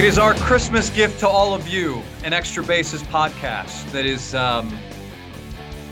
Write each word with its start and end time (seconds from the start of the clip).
It 0.00 0.06
is 0.06 0.16
our 0.18 0.32
Christmas 0.32 0.88
gift 0.88 1.20
to 1.20 1.28
all 1.28 1.52
of 1.52 1.68
you, 1.68 2.00
an 2.24 2.32
Extra 2.32 2.64
Bases 2.64 3.02
podcast 3.02 3.84
that 3.92 4.06
is 4.06 4.34
um, 4.34 4.70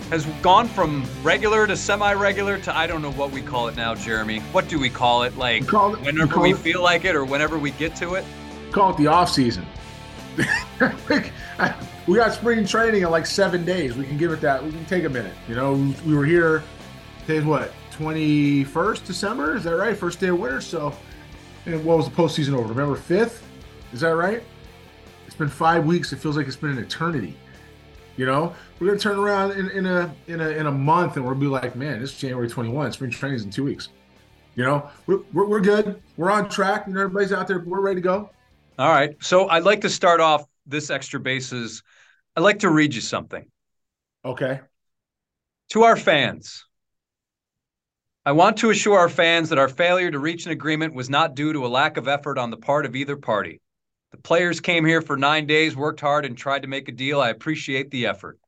has 0.08 0.24
gone 0.40 0.66
from 0.66 1.04
regular 1.22 1.66
to 1.66 1.76
semi-regular 1.76 2.56
to 2.60 2.74
I 2.74 2.86
don't 2.86 3.02
know 3.02 3.12
what 3.12 3.32
we 3.32 3.42
call 3.42 3.68
it 3.68 3.76
now, 3.76 3.94
Jeremy. 3.94 4.38
What 4.50 4.66
do 4.66 4.78
we 4.78 4.88
call 4.88 5.24
it? 5.24 5.36
Like 5.36 5.60
We 5.60 5.66
call 5.68 5.92
it- 5.92 6.00
whenever 6.00 6.40
we 6.40 6.52
it- 6.52 6.56
feel 6.56 6.82
like 6.82 7.04
it 7.04 7.14
or 7.14 7.26
whenever 7.26 7.58
we 7.58 7.70
get 7.72 7.94
to 7.96 8.14
it. 8.14 8.24
Call 8.72 8.92
it 8.92 8.96
the 8.96 9.08
off 9.08 9.28
season. 9.28 9.66
we 12.06 12.16
got 12.16 12.32
spring 12.32 12.64
training 12.66 13.02
in 13.02 13.10
like 13.10 13.26
seven 13.26 13.62
days. 13.66 13.94
We 13.94 14.06
can 14.06 14.16
give 14.16 14.32
it 14.32 14.40
that. 14.40 14.64
We 14.64 14.70
can 14.70 14.86
take 14.86 15.04
a 15.04 15.10
minute. 15.10 15.34
You 15.50 15.54
know, 15.54 15.74
we, 15.74 15.94
we 16.06 16.14
were 16.14 16.24
here. 16.24 16.62
Today's 17.26 17.44
what 17.44 17.74
twenty 17.90 18.64
first 18.64 19.04
December. 19.04 19.54
Is 19.54 19.64
that 19.64 19.76
right? 19.76 19.94
First 19.94 20.18
day 20.18 20.28
of 20.28 20.40
winter. 20.40 20.62
So, 20.62 20.94
and 21.66 21.84
what 21.84 21.98
was 21.98 22.08
the 22.08 22.16
postseason 22.16 22.54
over? 22.54 22.68
November 22.68 22.96
fifth. 22.96 23.44
Is 23.92 24.00
that 24.00 24.10
right? 24.10 24.42
It's 25.26 25.36
been 25.36 25.48
five 25.48 25.84
weeks. 25.84 26.12
It 26.12 26.16
feels 26.16 26.36
like 26.36 26.46
it's 26.46 26.56
been 26.56 26.70
an 26.70 26.78
eternity. 26.78 27.36
You 28.16 28.26
know, 28.26 28.54
we're 28.78 28.88
gonna 28.88 28.98
turn 28.98 29.18
around 29.18 29.52
in, 29.52 29.70
in 29.70 29.86
a 29.86 30.14
in 30.26 30.40
a 30.40 30.48
in 30.48 30.66
a 30.66 30.72
month, 30.72 31.16
and 31.16 31.24
we'll 31.24 31.34
be 31.34 31.46
like, 31.46 31.76
man, 31.76 32.02
it's 32.02 32.18
January 32.18 32.48
twenty 32.48 32.70
one. 32.70 32.90
Spring 32.92 33.10
training's 33.10 33.44
in 33.44 33.50
two 33.50 33.64
weeks. 33.64 33.90
You 34.56 34.64
know, 34.64 34.90
we're, 35.06 35.20
we're, 35.32 35.46
we're 35.46 35.60
good. 35.60 36.02
We're 36.16 36.32
on 36.32 36.48
track. 36.48 36.88
You 36.88 36.94
know, 36.94 37.02
everybody's 37.02 37.32
out 37.32 37.46
there. 37.46 37.60
We're 37.60 37.80
ready 37.80 38.00
to 38.00 38.04
go. 38.04 38.30
All 38.76 38.88
right. 38.90 39.14
So 39.20 39.48
I'd 39.48 39.62
like 39.62 39.82
to 39.82 39.88
start 39.88 40.20
off 40.20 40.46
this 40.66 40.90
Extra 40.90 41.20
Bases. 41.20 41.84
I'd 42.34 42.40
like 42.40 42.58
to 42.60 42.70
read 42.70 42.92
you 42.92 43.00
something. 43.00 43.48
Okay. 44.24 44.60
To 45.70 45.82
our 45.84 45.96
fans, 45.96 46.64
I 48.26 48.32
want 48.32 48.56
to 48.58 48.70
assure 48.70 48.98
our 48.98 49.08
fans 49.08 49.50
that 49.50 49.58
our 49.58 49.68
failure 49.68 50.10
to 50.10 50.18
reach 50.18 50.46
an 50.46 50.52
agreement 50.52 50.94
was 50.94 51.08
not 51.08 51.36
due 51.36 51.52
to 51.52 51.64
a 51.64 51.68
lack 51.68 51.96
of 51.96 52.08
effort 52.08 52.36
on 52.36 52.50
the 52.50 52.56
part 52.56 52.84
of 52.84 52.96
either 52.96 53.16
party. 53.16 53.60
The 54.10 54.18
players 54.18 54.60
came 54.60 54.84
here 54.84 55.02
for 55.02 55.16
nine 55.16 55.46
days, 55.46 55.76
worked 55.76 56.00
hard, 56.00 56.24
and 56.24 56.36
tried 56.36 56.62
to 56.62 56.68
make 56.68 56.88
a 56.88 56.92
deal. 56.92 57.20
I 57.20 57.28
appreciate 57.28 57.90
the 57.90 58.06
effort. 58.06 58.38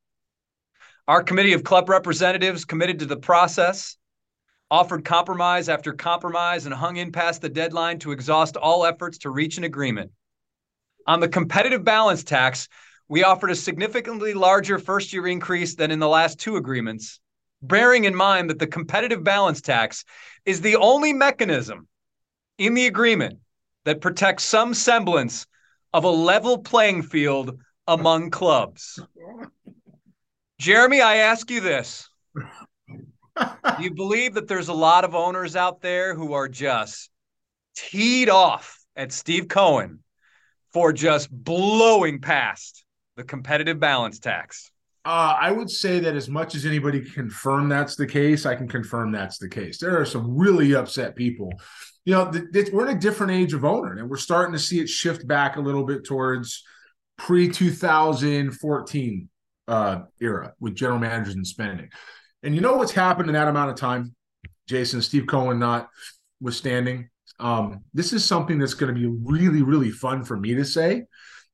Our 1.06 1.22
committee 1.22 1.53
of 1.53 1.64
club 1.64 1.89
representatives 1.89 2.64
committed 2.64 3.00
to 3.00 3.06
the 3.06 3.16
process, 3.16 3.97
offered 4.70 5.05
compromise 5.05 5.69
after 5.69 5.92
compromise, 5.92 6.66
and 6.66 6.75
hung 6.75 6.97
in 6.97 7.12
past 7.12 7.42
the 7.42 7.48
deadline 7.48 7.98
to 8.00 8.12
exhaust 8.12 8.56
all 8.56 8.86
efforts 8.86 9.19
to 9.19 9.31
reach 9.31 9.58
an 9.58 9.64
agreement. 9.64 10.12
On 11.06 11.20
the 11.20 11.28
competitive 11.28 11.84
balance 11.84 12.25
tax, 12.25 12.69
we 13.08 13.25
offered 13.25 13.50
a 13.50 13.56
significantly 13.56 14.34
larger 14.34 14.78
first 14.78 15.12
year 15.12 15.27
increase 15.27 15.75
than 15.75 15.91
in 15.91 15.98
the 15.98 16.08
last 16.08 16.38
two 16.38 16.56
agreements, 16.56 17.20
bearing 17.61 18.05
in 18.05 18.14
mind 18.14 18.48
that 18.48 18.58
the 18.58 18.66
competitive 18.66 19.25
balance 19.25 19.61
tax 19.61 20.05
is 20.44 20.61
the 20.61 20.77
only 20.77 21.12
mechanism 21.12 21.88
in 22.56 22.75
the 22.75 22.86
agreement 22.86 23.41
that 23.84 24.00
protects 24.00 24.45
some 24.45 24.75
semblance 24.75 25.47
of 25.92 26.05
a 26.05 26.11
level 26.11 26.59
playing 26.59 27.03
field 27.03 27.59
among 27.87 28.31
clubs. 28.31 29.00
Jeremy, 30.59 31.00
I 31.00 31.17
ask 31.17 31.50
you 31.50 31.61
this. 31.61 32.09
Do 33.37 33.83
you 33.83 33.95
believe 33.95 34.34
that 34.34 34.47
there's 34.48 34.69
a 34.69 34.75
lot 34.75 35.05
of 35.05 35.14
owners 35.14 35.56
out 35.56 35.81
there 35.81 36.14
who 36.14 36.34
are 36.34 36.48
just 36.48 37.11
teed 37.75 38.28
off 38.28 38.78
at 38.95 39.12
Steve 39.12 39.48
Cohen 39.48 40.00
for 40.72 40.92
just 40.92 41.31
blowing 41.31 42.20
past 42.20 42.84
the 43.17 43.25
competitive 43.25 43.81
balance 43.81 44.19
tax? 44.19 44.70
Uh, 45.05 45.34
I 45.41 45.50
would 45.50 45.70
say 45.70 45.98
that 46.00 46.15
as 46.15 46.28
much 46.28 46.55
as 46.55 46.67
anybody 46.67 47.00
confirm 47.00 47.70
that's 47.70 47.97
the 47.97 48.06
case, 48.06 48.44
I 48.44 48.55
can 48.55 48.69
confirm 48.69 49.12
that's 49.12 49.39
the 49.39 49.48
case. 49.48 49.78
There 49.78 49.98
are 49.98 50.05
some 50.05 50.37
really 50.37 50.75
upset 50.75 51.16
people. 51.16 51.50
You 52.10 52.16
know, 52.16 52.32
th- 52.32 52.50
th- 52.53 52.71
we're 52.72 52.88
in 52.88 52.97
a 52.97 53.00
different 53.00 53.31
age 53.31 53.54
of 53.54 53.65
owner, 53.65 53.97
and 53.97 54.10
we're 54.10 54.16
starting 54.16 54.53
to 54.53 54.59
see 54.59 54.81
it 54.81 54.88
shift 54.88 55.28
back 55.28 55.54
a 55.54 55.60
little 55.60 55.84
bit 55.84 56.04
towards 56.04 56.65
pre 57.16 57.48
2014 57.48 59.28
uh, 59.69 60.00
era 60.20 60.53
with 60.59 60.75
general 60.75 60.99
managers 60.99 61.37
and 61.37 61.47
spending. 61.47 61.88
And 62.43 62.53
you 62.53 62.62
know 62.62 62.75
what's 62.75 62.91
happened 62.91 63.28
in 63.28 63.34
that 63.34 63.47
amount 63.47 63.70
of 63.70 63.76
time, 63.76 64.12
Jason, 64.69 65.03
Steve 65.03 65.28
Cohen 65.28 65.60
not 65.60 65.88
withstanding. 66.41 67.10
Um, 67.38 67.84
this 67.94 68.12
is 68.12 68.25
something 68.25 68.59
that's 68.59 68.75
going 68.75 68.93
to 68.93 69.00
be 69.00 69.06
really, 69.06 69.62
really 69.62 69.93
fun 69.93 70.25
for 70.25 70.37
me 70.37 70.56
to 70.56 70.65
say, 70.65 71.04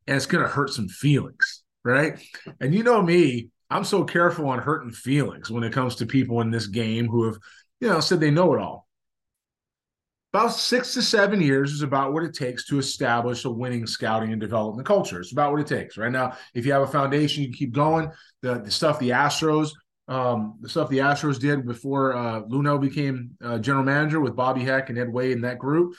and 0.06 0.16
it's 0.16 0.24
going 0.24 0.42
to 0.42 0.48
hurt 0.48 0.70
some 0.70 0.88
feelings, 0.88 1.64
right? 1.84 2.18
And 2.62 2.74
you 2.74 2.82
know 2.82 3.02
me, 3.02 3.50
I'm 3.68 3.84
so 3.84 4.04
careful 4.04 4.48
on 4.48 4.60
hurting 4.60 4.92
feelings 4.92 5.50
when 5.50 5.64
it 5.64 5.74
comes 5.74 5.96
to 5.96 6.06
people 6.06 6.40
in 6.40 6.50
this 6.50 6.66
game 6.66 7.08
who 7.08 7.24
have, 7.24 7.36
you 7.78 7.88
know, 7.90 8.00
said 8.00 8.20
they 8.20 8.30
know 8.30 8.54
it 8.54 8.60
all. 8.62 8.85
About 10.36 10.52
six 10.52 10.92
to 10.92 11.00
seven 11.00 11.40
years 11.40 11.72
is 11.72 11.80
about 11.80 12.12
what 12.12 12.22
it 12.22 12.34
takes 12.34 12.66
to 12.66 12.78
establish 12.78 13.46
a 13.46 13.50
winning 13.50 13.86
scouting 13.86 14.32
and 14.32 14.40
development 14.40 14.86
culture. 14.86 15.18
It's 15.18 15.32
about 15.32 15.50
what 15.50 15.62
it 15.62 15.66
takes. 15.66 15.96
Right 15.96 16.12
now, 16.12 16.36
if 16.52 16.66
you 16.66 16.72
have 16.72 16.82
a 16.82 16.86
foundation, 16.86 17.42
you 17.42 17.50
keep 17.54 17.72
going. 17.72 18.10
The, 18.42 18.58
the 18.58 18.70
stuff 18.70 18.98
the 18.98 19.08
Astros, 19.08 19.70
um, 20.08 20.58
the 20.60 20.68
stuff 20.68 20.90
the 20.90 20.98
Astros 20.98 21.40
did 21.40 21.64
before 21.64 22.14
uh, 22.14 22.42
Luhnow 22.42 22.78
became 22.78 23.30
uh, 23.42 23.58
general 23.60 23.82
manager 23.82 24.20
with 24.20 24.36
Bobby 24.36 24.62
Heck 24.62 24.90
and 24.90 24.98
Ed 24.98 25.10
Wade 25.10 25.32
and 25.32 25.44
that 25.44 25.58
group 25.58 25.94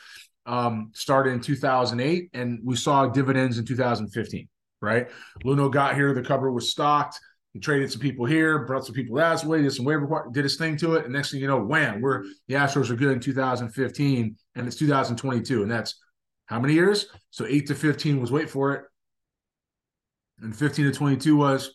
um, 0.45 0.91
started 0.93 1.31
in 1.31 1.41
2008, 1.41 2.29
and 2.35 2.59
we 2.63 2.75
saw 2.75 3.07
dividends 3.07 3.57
in 3.57 3.65
2015 3.65 4.47
right? 4.81 5.07
Luhnow 5.43 5.71
got 5.71 5.95
here, 5.95 6.13
the 6.13 6.21
cupboard 6.21 6.51
was 6.51 6.69
stocked. 6.69 7.19
He 7.57 7.61
traded 7.61 7.91
some 7.91 8.01
people 8.01 8.23
here, 8.23 8.59
brought 8.67 8.85
some 8.85 8.93
people 8.93 9.15
that 9.15 9.43
way, 9.43 9.63
did 9.63 9.73
some 9.73 9.83
waiver, 9.83 10.27
did 10.31 10.43
his 10.43 10.57
thing 10.57 10.77
to 10.77 10.93
it, 10.93 11.05
and 11.05 11.13
next 11.13 11.31
thing 11.31 11.41
you 11.41 11.47
know, 11.47 11.59
wham, 11.59 12.01
we're 12.01 12.23
the 12.47 12.53
Astros 12.53 12.91
are 12.91 12.95
good 12.95 13.13
in 13.13 13.19
2015, 13.19 14.35
and 14.53 14.67
it's 14.67 14.75
2022, 14.75 15.63
and 15.63 15.71
that's 15.71 15.99
how 16.45 16.59
many 16.59 16.75
years? 16.75 17.07
So 17.31 17.47
eight 17.47 17.65
to 17.65 17.73
15 17.73 18.21
was 18.21 18.31
wait 18.31 18.47
for 18.47 18.73
it, 18.73 18.83
and 20.39 20.55
15 20.55 20.85
to 20.85 20.91
22 20.91 21.35
was 21.35 21.73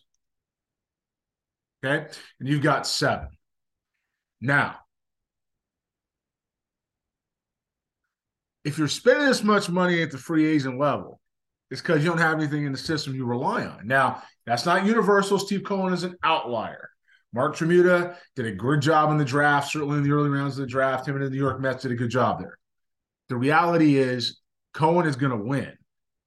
okay, 1.83 2.07
and 2.39 2.47
you've 2.47 2.63
got 2.63 2.87
seven. 2.87 3.27
Now, 4.39 4.77
if 8.63 8.77
you're 8.77 8.87
spending 8.87 9.25
this 9.25 9.43
much 9.43 9.69
money 9.69 10.01
at 10.01 10.11
the 10.11 10.17
free 10.17 10.45
agent 10.45 10.79
level, 10.79 11.19
it's 11.73 11.81
because 11.81 12.03
you 12.03 12.09
don't 12.11 12.19
have 12.19 12.37
anything 12.37 12.67
in 12.67 12.71
the 12.71 12.77
system 12.77 13.15
you 13.15 13.25
rely 13.25 13.65
on. 13.65 13.87
Now, 13.87 14.21
that's 14.45 14.63
not 14.63 14.85
universal. 14.85 15.39
Steve 15.39 15.63
Cohen 15.63 15.91
is 15.91 16.03
an 16.03 16.15
outlier. 16.23 16.87
Mark 17.33 17.55
Tramuta 17.55 18.15
did 18.35 18.45
a 18.45 18.51
good 18.51 18.79
job 18.79 19.09
in 19.09 19.17
the 19.17 19.25
draft, 19.25 19.71
certainly 19.71 19.97
in 19.97 20.03
the 20.03 20.11
early 20.11 20.29
rounds 20.29 20.55
of 20.55 20.61
the 20.61 20.67
draft. 20.67 21.07
Him 21.07 21.15
and 21.15 21.25
the 21.25 21.31
New 21.31 21.39
York 21.39 21.59
Mets 21.59 21.81
did 21.81 21.91
a 21.91 21.95
good 21.95 22.11
job 22.11 22.39
there. 22.39 22.59
The 23.29 23.37
reality 23.37 23.97
is 23.97 24.39
Cohen 24.75 25.07
is 25.07 25.15
going 25.15 25.31
to 25.31 25.43
win, 25.43 25.73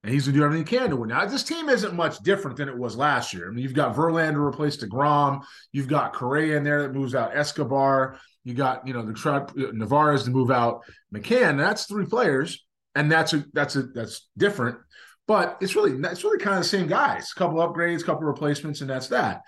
and 0.03 0.13
he's 0.13 0.25
going 0.25 0.33
to 0.33 0.39
do 0.41 0.43
everything 0.43 0.67
he 0.67 0.77
can 0.77 0.89
to 0.89 0.97
win. 0.97 1.07
Now, 1.07 1.25
this 1.25 1.45
team 1.45 1.69
isn't 1.69 1.95
much 1.95 2.19
different 2.19 2.57
than 2.57 2.67
it 2.67 2.77
was 2.77 2.97
last 2.97 3.33
year. 3.33 3.47
I 3.47 3.53
mean, 3.53 3.63
you've 3.63 3.73
got 3.73 3.95
Verlander 3.95 4.45
replaced 4.45 4.81
DeGrom. 4.81 5.43
You've 5.71 5.87
got 5.87 6.11
Correa 6.11 6.57
in 6.57 6.65
there 6.65 6.81
that 6.81 6.93
moves 6.93 7.15
out 7.15 7.37
Escobar. 7.37 8.19
You 8.43 8.53
got, 8.53 8.85
you 8.85 8.91
know, 8.91 9.03
the 9.03 9.71
Narvaez 9.73 10.23
to 10.25 10.29
move 10.29 10.51
out 10.51 10.81
McCann. 11.15 11.57
That's 11.57 11.85
three 11.85 12.05
players, 12.05 12.65
and 12.95 13.09
that's 13.09 13.31
a 13.31 13.45
that's 13.53 13.77
a 13.77 13.83
that's 13.83 14.27
different. 14.37 14.79
But 15.27 15.57
it's 15.59 15.75
really 15.75 15.91
it's 15.91 16.23
really 16.23 16.39
kind 16.39 16.57
of 16.57 16.63
the 16.63 16.69
same 16.69 16.87
guys. 16.87 17.31
A 17.35 17.39
couple 17.39 17.57
upgrades, 17.57 18.01
a 18.01 18.05
couple 18.05 18.23
replacements, 18.23 18.81
and 18.81 18.89
that's 18.89 19.09
that. 19.09 19.41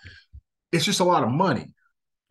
It's 0.72 0.86
just 0.86 1.00
a 1.00 1.06
lot 1.06 1.24
of 1.24 1.30
money. 1.30 1.74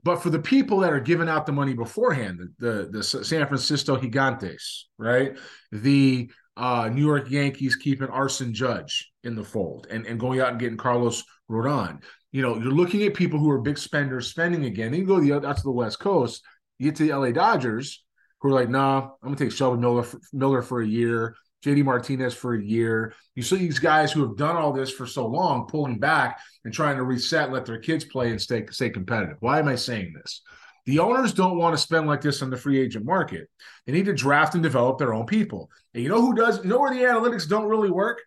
But 0.05 0.23
for 0.23 0.31
the 0.31 0.39
people 0.39 0.81
that 0.81 0.93
are 0.93 1.01
giving 1.01 1.29
out 1.29 1.47
the 1.47 1.53
money 1.53 1.75
beforehand, 1.75 2.41
the 2.59 2.89
the, 2.91 2.99
the 2.99 3.03
San 3.03 3.47
Francisco 3.47 3.97
Gigantes, 3.97 4.85
right? 4.99 5.37
The 5.73 6.31
uh, 6.59 6.91
New 6.93 7.05
York 7.05 7.31
Yankees 7.31 7.77
keeping 7.77 8.09
Aaron 8.13 8.53
Judge 8.53 9.13
in 9.23 9.37
the 9.37 9.45
fold 9.45 9.87
and, 9.91 10.05
and 10.07 10.19
going 10.19 10.41
out 10.41 10.51
and 10.51 10.59
getting 10.59 10.77
Carlos 10.77 11.23
Rodon. 11.51 12.03
You 12.33 12.43
know, 12.43 12.57
you're 12.57 12.73
looking 12.73 13.05
at 13.05 13.15
people 13.15 13.39
who 13.39 13.49
are 13.51 13.61
big 13.61 13.79
spenders 13.79 14.29
spending 14.29 14.65
again. 14.65 14.91
Then 14.91 15.01
you 15.01 15.07
go 15.07 15.21
the 15.21 15.33
out 15.33 15.57
to 15.57 15.63
the 15.63 15.71
West 15.71 16.01
Coast, 16.01 16.43
you 16.79 16.91
get 16.91 16.97
to 16.97 17.05
the 17.05 17.17
LA 17.17 17.31
Dodgers, 17.31 18.05
who 18.41 18.49
are 18.49 18.53
like, 18.53 18.69
nah, 18.69 19.03
I'm 19.23 19.35
gonna 19.35 19.37
take 19.37 19.53
Shelby 19.53 19.81
Miller 19.81 20.03
for, 20.03 20.21
Miller 20.33 20.63
for 20.63 20.83
a 20.83 20.87
year. 20.87 21.37
JD 21.65 21.85
Martinez 21.85 22.35
for 22.35 22.55
a 22.55 22.63
year. 22.63 23.15
You 23.35 23.43
see 23.43 23.57
these 23.57 23.79
guys 23.79 24.13
who 24.13 24.23
have 24.23 24.37
done 24.37 24.57
all 24.57 24.73
this 24.73 24.91
for 24.91 25.07
so 25.07 25.27
long 25.27 25.67
pulling 25.67 25.99
back 25.99 26.41
and 26.65 26.73
trying 26.73 26.97
to 26.97 27.03
reset, 27.03 27.53
let 27.53 27.67
their 27.67 27.79
kids 27.79 28.05
play 28.05 28.31
and 28.31 28.41
stay, 28.41 28.65
stay 28.71 28.91
competitive. 28.91 29.37
Why 29.41 29.59
am 29.59 29.69
I 29.69 29.75
saying 29.75 30.15
this? 30.15 30.43
The 30.87 31.01
owners 31.01 31.35
don't 31.35 31.59
want 31.59 31.77
to 31.77 31.83
spend 31.83 32.07
like 32.07 32.23
this 32.23 32.41
on 32.41 32.51
the 32.51 32.57
free 32.57 32.81
agent 32.81 33.05
market. 33.05 33.49
They 33.87 33.93
need 33.93 34.07
to 34.07 34.15
draft 34.15 34.55
and 34.55 34.63
develop 34.63 34.99
their 34.99 35.13
own 35.13 35.27
people. 35.27 35.71
And 35.93 36.03
you 36.03 36.09
know 36.09 36.21
who 36.21 36.35
does? 36.35 36.63
You 36.63 36.71
know 36.71 36.79
where 36.79 36.95
the 36.95 37.03
analytics 37.03 37.49
don't 37.49 37.69
really 37.69 37.91
work? 37.91 38.23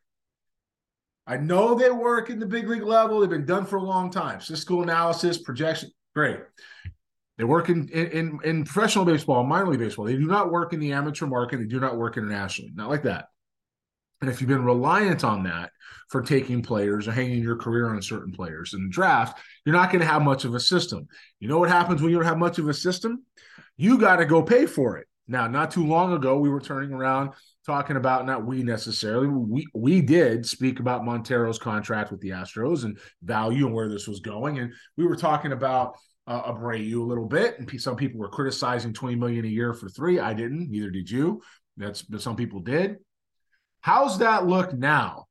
I 1.26 1.38
know 1.38 1.76
they 1.76 1.90
work 1.90 2.30
in 2.30 2.40
the 2.40 2.46
big 2.46 2.68
league 2.68 2.84
level. 2.84 3.20
They've 3.20 3.30
been 3.30 3.46
done 3.46 3.66
for 3.66 3.78
a 3.78 3.84
long 3.84 4.12
time. 4.12 4.42
Statistical 4.42 4.84
analysis, 4.84 5.38
projection, 5.38 5.90
great. 6.14 6.40
They 7.38 7.44
work 7.44 7.70
in, 7.70 7.88
in 7.90 8.40
in 8.44 8.66
professional 8.66 9.06
baseball, 9.06 9.44
minor 9.44 9.68
league 9.68 9.80
baseball. 9.80 10.06
They 10.06 10.16
do 10.16 10.28
not 10.28 10.52
work 10.52 10.74
in 10.74 10.80
the 10.80 10.94
amateur 10.94 11.26
market. 11.26 11.58
They 11.58 11.66
do 11.66 11.80
not 11.80 11.98
work 11.98 12.18
internationally. 12.18 12.72
Not 12.76 12.90
like 12.90 13.04
that. 13.04 13.26
And 14.22 14.30
if 14.30 14.40
you've 14.40 14.48
been 14.48 14.64
reliant 14.64 15.24
on 15.24 15.44
that 15.44 15.72
for 16.10 16.22
taking 16.22 16.62
players 16.62 17.08
or 17.08 17.12
hanging 17.12 17.42
your 17.42 17.56
career 17.56 17.90
on 17.90 18.02
certain 18.02 18.32
players 18.32 18.74
in 18.76 18.84
the 18.84 18.90
draft, 18.90 19.40
you're 19.66 19.74
not 19.74 19.92
going 19.92 20.02
to 20.02 20.08
have 20.08 20.22
much 20.22 20.46
of 20.46 20.54
a 20.54 20.60
system. 20.60 21.08
You 21.40 21.48
know 21.48 21.58
what 21.58 21.70
happens 21.70 22.02
when 22.02 22.12
you 22.12 22.18
don't 22.18 22.28
have 22.28 22.38
much 22.38 22.60
of 22.60 22.70
a 22.70 22.74
system? 22.74 23.26
You 23.78 23.98
got 23.98 24.18
to 24.18 24.26
go 24.26 24.44
pay 24.44 24.68
for 24.68 24.98
it. 24.98 25.08
Now, 25.28 25.48
not 25.48 25.72
too 25.72 25.86
long 25.86 26.14
ago, 26.14 26.38
we 26.38 26.50
were 26.50 26.62
turning 26.62 26.94
around 26.94 27.32
talking 27.66 27.96
about 27.96 28.26
not 28.26 28.46
we 28.46 28.64
necessarily. 28.64 29.28
We 29.28 29.66
we 29.74 30.02
did 30.02 30.46
speak 30.46 30.80
about 30.80 31.06
Montero's 31.06 31.58
contract 31.58 32.12
with 32.12 32.20
the 32.22 32.30
Astros 32.30 32.84
and 32.84 33.00
value 33.24 33.66
and 33.66 33.74
where 33.74 33.90
this 33.90 34.08
was 34.08 34.20
going, 34.20 34.60
and 34.60 34.74
we 34.98 35.06
were 35.06 35.16
talking 35.16 35.52
about 35.52 35.96
uh, 36.28 36.54
Abreu 36.54 37.00
a 37.00 37.04
little 37.04 37.26
bit, 37.28 37.60
and 37.60 37.82
some 37.82 37.96
people 37.96 38.20
were 38.20 38.30
criticizing 38.30 38.94
twenty 38.94 39.16
million 39.16 39.46
a 39.46 39.50
year 39.50 39.74
for 39.74 39.90
three. 39.90 40.20
I 40.20 40.34
didn't, 40.34 40.70
neither 40.70 40.90
did 40.90 41.10
you. 41.10 41.42
That's 41.78 42.02
but 42.02 42.22
some 42.22 42.36
people 42.36 42.60
did. 42.60 42.98
How's 43.82 44.20
that 44.20 44.46
look 44.46 44.74
now? 44.74 45.26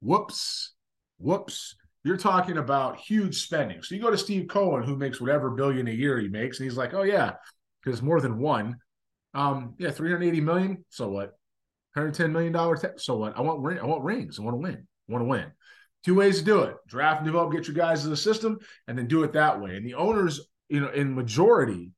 Whoops, 0.00 0.74
whoops. 1.18 1.76
You're 2.04 2.16
talking 2.16 2.58
about 2.58 2.98
huge 2.98 3.42
spending. 3.44 3.82
So 3.82 3.94
you 3.94 4.00
go 4.00 4.10
to 4.10 4.18
Steve 4.18 4.48
Cohen, 4.48 4.82
who 4.82 4.96
makes 4.96 5.20
whatever 5.20 5.50
billion 5.50 5.86
a 5.86 5.92
year 5.92 6.18
he 6.18 6.28
makes, 6.28 6.58
and 6.58 6.64
he's 6.64 6.76
like, 6.76 6.94
"Oh 6.94 7.02
yeah, 7.02 7.32
because 7.82 8.02
more 8.02 8.20
than 8.20 8.38
one." 8.38 8.76
Um, 9.34 9.74
yeah, 9.78 9.90
380 9.90 10.40
million. 10.40 10.84
So 10.90 11.08
what? 11.08 11.38
110 11.94 12.32
million 12.32 12.52
dollar. 12.52 12.76
So 12.96 13.16
what? 13.16 13.36
I 13.36 13.42
want. 13.42 13.78
I 13.78 13.84
want 13.84 14.02
rings. 14.02 14.38
I 14.38 14.42
want 14.42 14.54
to 14.54 14.58
win. 14.58 14.86
I 15.08 15.12
want 15.12 15.22
to 15.22 15.28
win. 15.28 15.52
Two 16.04 16.14
ways 16.14 16.38
to 16.38 16.44
do 16.44 16.62
it: 16.62 16.76
draft 16.86 17.18
and 17.18 17.26
develop, 17.26 17.52
get 17.52 17.66
your 17.66 17.76
guys 17.76 18.04
in 18.04 18.10
the 18.10 18.16
system, 18.16 18.58
and 18.88 18.98
then 18.98 19.06
do 19.06 19.22
it 19.22 19.32
that 19.32 19.60
way. 19.60 19.76
And 19.76 19.86
the 19.86 19.94
owners, 19.94 20.40
you 20.68 20.80
know, 20.80 20.90
in 20.90 21.14
majority, 21.14 21.90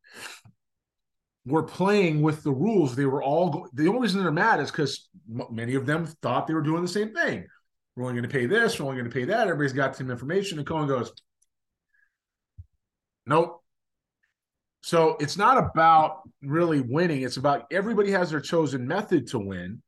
were 1.46 1.62
playing 1.62 2.22
with 2.22 2.42
the 2.42 2.52
rules. 2.52 2.94
They 2.94 3.06
were 3.06 3.22
all 3.22 3.50
go- 3.50 3.68
the 3.72 3.88
only 3.88 4.00
reason 4.00 4.22
they're 4.22 4.32
mad 4.32 4.60
is 4.60 4.70
because 4.70 5.08
many 5.28 5.74
of 5.74 5.86
them 5.86 6.06
thought 6.22 6.46
they 6.46 6.54
were 6.54 6.62
doing 6.62 6.82
the 6.82 6.88
same 6.88 7.14
thing. 7.14 7.46
We're 7.96 8.04
only 8.04 8.20
going 8.20 8.28
to 8.30 8.38
pay 8.38 8.46
this. 8.46 8.78
We're 8.78 8.86
only 8.86 8.98
going 8.98 9.10
to 9.10 9.14
pay 9.14 9.24
that. 9.26 9.48
Everybody's 9.48 9.72
got 9.72 9.96
some 9.96 10.10
information, 10.10 10.58
and 10.58 10.66
Cohen 10.66 10.88
goes, 10.88 11.12
"Nope, 13.26 13.64
so 14.84 15.16
it's 15.18 15.38
not 15.38 15.56
about 15.56 16.28
really 16.42 16.82
winning. 16.82 17.22
It's 17.22 17.38
about 17.38 17.64
everybody 17.72 18.10
has 18.10 18.28
their 18.28 18.40
chosen 18.42 18.86
method 18.86 19.28
to 19.28 19.38
win. 19.38 19.82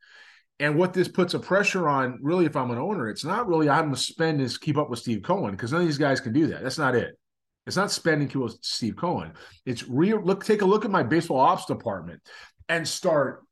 And 0.59 0.77
what 0.77 0.95
this 0.95 1.09
puts 1.09 1.35
a 1.35 1.39
pressure 1.39 1.89
on, 1.89 2.19
really, 2.23 2.47
if 2.47 2.57
I'm 2.57 2.71
an 2.71 2.79
owner, 2.79 3.09
it's 3.09 3.25
not 3.25 3.47
really 3.47 3.69
I'm 3.69 3.87
gonna 3.87 3.97
spend 3.97 4.41
is 4.41 4.57
keep 4.57 4.79
up 4.79 4.89
with 4.89 5.01
Steve 5.01 5.23
Cohen 5.23 5.53
because 5.53 5.73
none 5.73 5.83
of 5.83 5.87
these 5.87 5.99
guys 5.99 6.21
can 6.21 6.33
do 6.33 6.47
that. 6.49 6.63
That's 6.63 6.79
not 6.79 6.95
it. 6.95 7.19
It's 7.67 7.77
not 7.77 7.91
spending 7.91 8.29
keep 8.29 8.37
up 8.37 8.45
with 8.45 8.59
Steve 8.63 8.97
Cohen. 8.97 9.33
It's 9.67 9.87
real. 9.89 10.23
Look, 10.23 10.45
take 10.45 10.63
a 10.63 10.67
look 10.67 10.85
at 10.85 10.91
my 10.91 11.03
baseball 11.03 11.41
ops 11.41 11.67
department 11.67 12.23
and 12.69 12.89
start 12.89 13.43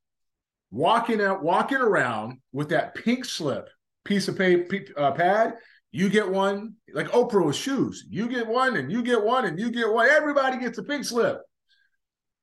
walking 0.71 1.21
out, 1.21 1.43
walking 1.43 1.79
around 1.79 2.39
with 2.53 2.71
that 2.71 2.95
pink 2.95 3.25
slip 3.25 3.69
piece 4.05 4.29
of 4.29 4.39
paper 4.39 4.79
uh, 4.97 5.13
pad 5.13 5.55
you 5.95 6.09
get 6.09 6.29
one, 6.29 6.75
like 6.93 7.07
Oprah 7.13 7.47
with 7.47 7.55
shoes. 7.55 8.05
You 8.11 8.29
get 8.29 8.49
one, 8.49 8.77
and 8.77 8.91
you 8.91 9.01
get 9.01 9.23
one, 9.23 9.45
and 9.45 9.57
you 9.57 9.71
get 9.71 9.93
one. 9.93 10.09
Everybody 10.09 10.59
gets 10.59 10.77
a 10.77 10.83
pink 10.83 11.05
slip. 11.05 11.41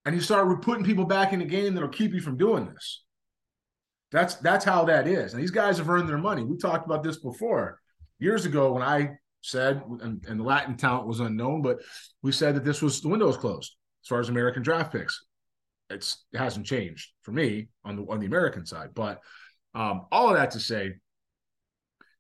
And 0.06 0.16
you 0.16 0.22
start 0.22 0.62
putting 0.62 0.86
people 0.86 1.04
back 1.04 1.34
in 1.34 1.40
the 1.40 1.46
game 1.46 1.74
that'll 1.74 1.90
keep 1.90 2.14
you 2.14 2.22
from 2.22 2.38
doing 2.38 2.66
this. 2.74 3.04
That's 4.12 4.36
that's 4.36 4.66
how 4.66 4.86
that 4.86 5.08
is. 5.08 5.34
And 5.34 5.42
these 5.42 5.52
guys 5.52 5.78
have 5.78 5.90
earned 5.90 6.10
their 6.10 6.18
money. 6.18 6.44
We 6.44 6.58
talked 6.58 6.86
about 6.86 7.04
this 7.04 7.18
before 7.18 7.80
years 8.20 8.46
ago 8.46 8.74
when 8.74 8.84
I 8.84 9.18
said, 9.42 9.82
and, 10.02 10.24
and 10.28 10.40
the 10.40 10.44
Latin 10.44 10.78
talent 10.78 11.08
was 11.08 11.20
unknown, 11.20 11.62
but 11.62 11.80
we 12.22 12.32
said 12.32 12.56
that 12.56 12.66
this 12.66 12.82
was 12.82 13.02
the 13.02 13.08
window 13.08 13.28
was 13.28 13.38
closed 13.38 13.76
as 14.04 14.08
far 14.08 14.20
as 14.20 14.30
American 14.30 14.64
draft 14.64 14.92
picks. 14.92 15.26
It's 15.90 16.26
it 16.32 16.38
hasn't 16.38 16.66
changed 16.66 17.10
for 17.22 17.32
me 17.32 17.70
on 17.84 17.96
the 17.96 18.04
on 18.04 18.20
the 18.20 18.26
American 18.26 18.66
side. 18.66 18.90
But 18.94 19.22
um, 19.74 20.06
all 20.12 20.30
of 20.30 20.36
that 20.36 20.52
to 20.52 20.60
say, 20.60 20.96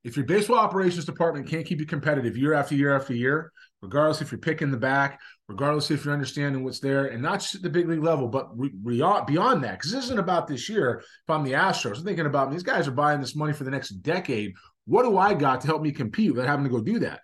if 0.04 0.16
your 0.18 0.26
baseball 0.26 0.58
operations 0.58 1.06
department 1.06 1.48
can't 1.48 1.66
keep 1.66 1.80
you 1.80 1.86
competitive 1.86 2.36
year 2.36 2.54
after 2.54 2.76
year 2.76 2.96
after 2.96 3.14
year, 3.14 3.52
regardless 3.82 4.22
if 4.22 4.32
you're 4.32 4.40
picking 4.40 4.72
the 4.72 4.78
back, 4.78 5.20
regardless 5.48 5.92
if 5.92 6.06
you're 6.06 6.14
understanding 6.14 6.64
what's 6.64 6.80
there, 6.80 7.08
and 7.08 7.22
not 7.22 7.40
just 7.40 7.56
at 7.56 7.62
the 7.62 7.70
big 7.70 7.88
league 7.88 8.04
level, 8.04 8.28
but 8.28 8.50
re- 8.58 8.72
beyond 8.84 9.64
that, 9.64 9.74
because 9.74 9.92
this 9.92 10.06
isn't 10.06 10.20
about 10.20 10.48
this 10.48 10.70
year. 10.70 11.00
If 11.00 11.30
I'm 11.30 11.44
the 11.44 11.54
Astros, 11.54 12.00
I'm 12.00 12.06
thinking 12.06 12.26
about 12.26 12.52
these 12.52 12.64
guys 12.64 12.88
are 12.88 12.92
buying 12.92 13.22
this 13.22 13.36
money 13.36 13.54
for 13.54 13.64
the 13.64 13.72
next 13.72 13.90
decade. 14.02 14.54
What 14.86 15.04
do 15.04 15.18
I 15.18 15.34
got 15.34 15.62
to 15.62 15.68
help 15.68 15.82
me 15.82 15.92
compete 15.92 16.32
without 16.32 16.48
having 16.48 16.66
to 16.66 16.72
go 16.72 16.82
do 16.82 17.00
that? 17.00 17.22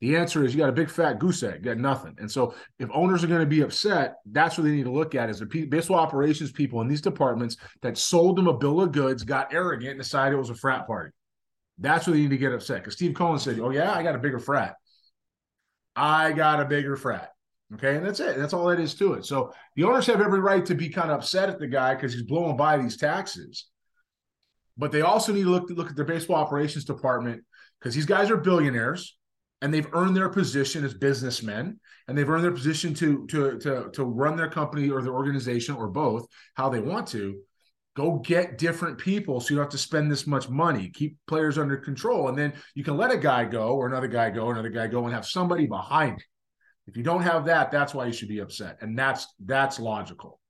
The 0.00 0.16
answer 0.16 0.44
is 0.44 0.52
you 0.52 0.60
got 0.60 0.68
a 0.68 0.72
big 0.72 0.90
fat 0.90 1.20
goose 1.20 1.44
egg, 1.44 1.60
you 1.60 1.66
got 1.66 1.78
nothing. 1.78 2.16
And 2.18 2.28
so 2.28 2.54
if 2.80 2.88
owners 2.92 3.22
are 3.22 3.28
going 3.28 3.38
to 3.38 3.46
be 3.46 3.60
upset, 3.60 4.14
that's 4.26 4.58
what 4.58 4.64
they 4.64 4.72
need 4.72 4.86
to 4.86 4.90
look 4.90 5.14
at 5.14 5.30
is 5.30 5.38
the 5.38 5.46
baseball 5.66 6.00
operations 6.00 6.50
people 6.50 6.80
in 6.80 6.88
these 6.88 7.00
departments 7.00 7.56
that 7.82 7.96
sold 7.96 8.36
them 8.36 8.48
a 8.48 8.58
bill 8.58 8.80
of 8.80 8.90
goods, 8.90 9.22
got 9.22 9.54
arrogant, 9.54 9.92
and 9.92 10.00
decided 10.00 10.34
it 10.34 10.40
was 10.40 10.50
a 10.50 10.56
frat 10.56 10.88
party. 10.88 11.12
That's 11.78 12.06
what 12.06 12.16
you 12.16 12.24
need 12.24 12.30
to 12.30 12.38
get 12.38 12.52
upset. 12.52 12.78
Because 12.78 12.94
Steve 12.94 13.14
Cohen 13.14 13.38
said, 13.38 13.58
Oh, 13.58 13.70
yeah, 13.70 13.92
I 13.92 14.02
got 14.02 14.14
a 14.14 14.18
bigger 14.18 14.38
frat. 14.38 14.76
I 15.96 16.32
got 16.32 16.60
a 16.60 16.64
bigger 16.64 16.96
frat. 16.96 17.30
Okay. 17.74 17.96
And 17.96 18.06
that's 18.06 18.20
it. 18.20 18.36
That's 18.36 18.52
all 18.52 18.66
that 18.66 18.80
is 18.80 18.94
to 18.96 19.14
it. 19.14 19.24
So 19.24 19.52
the 19.76 19.84
owners 19.84 20.06
have 20.06 20.20
every 20.20 20.40
right 20.40 20.64
to 20.66 20.74
be 20.74 20.90
kind 20.90 21.10
of 21.10 21.18
upset 21.18 21.48
at 21.48 21.58
the 21.58 21.66
guy 21.66 21.94
because 21.94 22.12
he's 22.12 22.22
blowing 22.22 22.56
by 22.56 22.76
these 22.76 22.96
taxes. 22.96 23.66
But 24.76 24.92
they 24.92 25.00
also 25.02 25.32
need 25.32 25.44
to 25.44 25.50
look, 25.50 25.70
look 25.70 25.90
at 25.90 25.96
their 25.96 26.04
baseball 26.04 26.36
operations 26.36 26.84
department 26.84 27.42
because 27.78 27.94
these 27.94 28.06
guys 28.06 28.30
are 28.30 28.36
billionaires 28.36 29.16
and 29.62 29.72
they've 29.72 29.88
earned 29.92 30.16
their 30.16 30.28
position 30.28 30.84
as 30.84 30.92
businessmen 30.92 31.78
and 32.08 32.18
they've 32.18 32.28
earned 32.28 32.44
their 32.44 32.52
position 32.52 32.92
to 32.94 33.26
to 33.28 33.58
to 33.58 33.90
to 33.92 34.04
run 34.04 34.36
their 34.36 34.50
company 34.50 34.90
or 34.90 35.02
their 35.02 35.14
organization 35.14 35.76
or 35.76 35.88
both 35.88 36.26
how 36.54 36.68
they 36.68 36.80
want 36.80 37.06
to 37.08 37.40
go 37.94 38.18
get 38.18 38.58
different 38.58 38.98
people 38.98 39.40
so 39.40 39.50
you 39.50 39.56
don't 39.56 39.64
have 39.64 39.72
to 39.72 39.78
spend 39.78 40.10
this 40.10 40.26
much 40.26 40.48
money. 40.48 40.88
Keep 40.88 41.16
players 41.26 41.58
under 41.58 41.76
control. 41.76 42.28
And 42.28 42.38
then 42.38 42.54
you 42.74 42.84
can 42.84 42.96
let 42.96 43.10
a 43.10 43.18
guy 43.18 43.44
go 43.44 43.74
or 43.74 43.86
another 43.86 44.08
guy 44.08 44.30
go 44.30 44.50
another 44.50 44.70
guy 44.70 44.86
go 44.86 45.04
and 45.04 45.14
have 45.14 45.26
somebody 45.26 45.66
behind 45.66 46.18
it. 46.18 46.26
If 46.86 46.96
you 46.96 47.02
don't 47.02 47.22
have 47.22 47.44
that 47.46 47.70
that's 47.70 47.94
why 47.94 48.06
you 48.06 48.12
should 48.12 48.28
be 48.28 48.40
upset. 48.40 48.78
And 48.80 48.98
that's 48.98 49.26
that's 49.44 49.78
logical. 49.78 50.40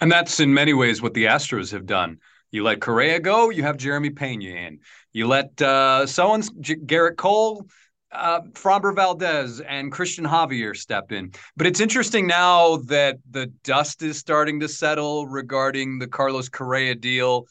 And 0.00 0.10
that's 0.10 0.38
in 0.40 0.54
many 0.54 0.72
ways 0.72 1.02
what 1.02 1.14
the 1.14 1.24
astros 1.24 1.72
have 1.72 1.86
done. 1.86 2.18
You 2.50 2.62
let 2.62 2.80
correa 2.80 3.20
go 3.20 3.50
you 3.50 3.64
have 3.64 3.76
jeremy 3.76 4.10
pena 4.10 4.44
in. 4.44 4.78
You 5.12 5.26
let 5.26 5.60
uh 5.60 6.06
someone's 6.06 6.50
Garrett 6.50 7.16
cole 7.16 7.66
uh, 8.12 8.40
Framber 8.52 8.94
Valdez 8.94 9.60
and 9.60 9.92
Christian 9.92 10.24
Javier 10.24 10.76
step 10.76 11.12
in. 11.12 11.32
But 11.56 11.66
it's 11.66 11.80
interesting 11.80 12.26
now 12.26 12.76
that 12.86 13.18
the 13.30 13.46
dust 13.64 14.02
is 14.02 14.18
starting 14.18 14.60
to 14.60 14.68
settle 14.68 15.26
regarding 15.26 15.98
the 15.98 16.06
Carlos 16.06 16.48
Correa 16.48 16.94
deal 16.94 17.46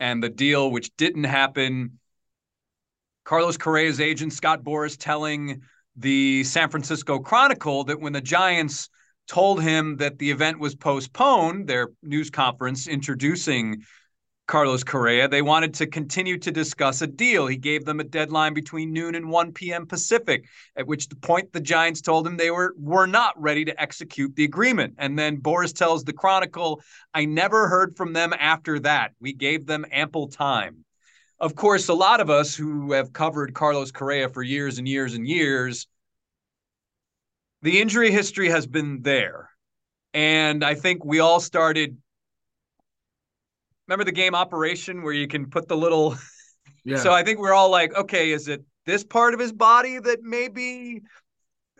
and 0.00 0.22
the 0.22 0.28
deal 0.28 0.70
which 0.70 0.94
didn't 0.96 1.24
happen. 1.24 1.98
Carlos 3.24 3.56
Correa's 3.56 4.00
agent, 4.00 4.32
Scott 4.32 4.62
Boras, 4.62 4.96
telling 4.98 5.62
the 5.96 6.42
San 6.44 6.68
Francisco 6.68 7.18
Chronicle 7.18 7.84
that 7.84 8.00
when 8.00 8.12
the 8.12 8.20
Giants 8.20 8.88
told 9.28 9.62
him 9.62 9.96
that 9.98 10.18
the 10.18 10.30
event 10.30 10.58
was 10.58 10.74
postponed, 10.74 11.68
their 11.68 11.88
news 12.02 12.30
conference 12.30 12.88
introducing 12.88 13.82
Carlos 14.46 14.82
Correa. 14.82 15.28
They 15.28 15.42
wanted 15.42 15.72
to 15.74 15.86
continue 15.86 16.36
to 16.38 16.50
discuss 16.50 17.00
a 17.00 17.06
deal. 17.06 17.46
He 17.46 17.56
gave 17.56 17.84
them 17.84 18.00
a 18.00 18.04
deadline 18.04 18.54
between 18.54 18.92
noon 18.92 19.14
and 19.14 19.30
1 19.30 19.52
p.m. 19.52 19.86
Pacific, 19.86 20.44
at 20.76 20.86
which 20.86 21.08
point 21.20 21.52
the 21.52 21.60
Giants 21.60 22.00
told 22.00 22.26
him 22.26 22.36
they 22.36 22.50
were 22.50 22.74
were 22.76 23.06
not 23.06 23.40
ready 23.40 23.64
to 23.64 23.80
execute 23.80 24.34
the 24.34 24.44
agreement. 24.44 24.94
And 24.98 25.18
then 25.18 25.40
Boras 25.40 25.72
tells 25.72 26.04
the 26.04 26.12
Chronicle, 26.12 26.82
"I 27.14 27.24
never 27.24 27.68
heard 27.68 27.96
from 27.96 28.12
them 28.12 28.32
after 28.38 28.78
that. 28.80 29.12
We 29.20 29.32
gave 29.32 29.66
them 29.66 29.86
ample 29.92 30.28
time." 30.28 30.84
Of 31.38 31.54
course, 31.54 31.88
a 31.88 31.94
lot 31.94 32.20
of 32.20 32.30
us 32.30 32.54
who 32.54 32.92
have 32.92 33.12
covered 33.12 33.54
Carlos 33.54 33.90
Correa 33.90 34.28
for 34.28 34.42
years 34.42 34.78
and 34.78 34.86
years 34.86 35.14
and 35.14 35.26
years, 35.26 35.86
the 37.62 37.80
injury 37.80 38.10
history 38.10 38.48
has 38.48 38.66
been 38.66 39.02
there. 39.02 39.50
And 40.14 40.64
I 40.64 40.74
think 40.74 41.04
we 41.04 41.20
all 41.20 41.40
started 41.40 41.96
remember 43.86 44.04
the 44.04 44.12
game 44.12 44.34
Operation 44.34 45.02
where 45.02 45.12
you 45.12 45.26
can 45.26 45.48
put 45.50 45.68
the 45.68 45.76
little. 45.76 46.16
Yeah. 46.84 46.96
so 46.96 47.12
I 47.12 47.22
think 47.22 47.38
we're 47.38 47.52
all 47.52 47.70
like, 47.70 47.94
okay, 47.94 48.32
is 48.32 48.48
it 48.48 48.64
this 48.86 49.04
part 49.04 49.34
of 49.34 49.40
his 49.40 49.52
body 49.52 50.00
that 50.00 50.24
maybe 50.24 51.02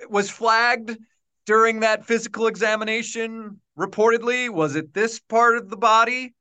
was 0.09 0.31
flagged 0.31 0.97
during 1.45 1.81
that 1.81 2.05
physical 2.05 2.47
examination? 2.47 3.61
Reportedly, 3.77 4.49
was 4.49 4.77
it 4.77 4.95
this 4.95 5.19
part 5.19 5.57
of 5.57 5.71
the 5.71 5.77
body? 5.77 6.35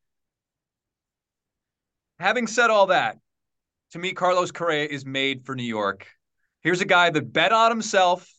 Having 2.20 2.48
said 2.48 2.70
all 2.70 2.88
that, 2.88 3.18
to 3.94 4.00
me, 4.00 4.14
Carlos 4.14 4.52
Correa 4.52 4.86
is 4.86 5.04
made 5.04 5.44
for 5.44 5.56
New 5.56 5.64
York. 5.64 6.08
Here's 6.62 6.82
a 6.82 6.86
guy 6.86 7.10
that 7.10 7.34
bet 7.34 7.52
on 7.52 7.72
himself, 7.72 8.32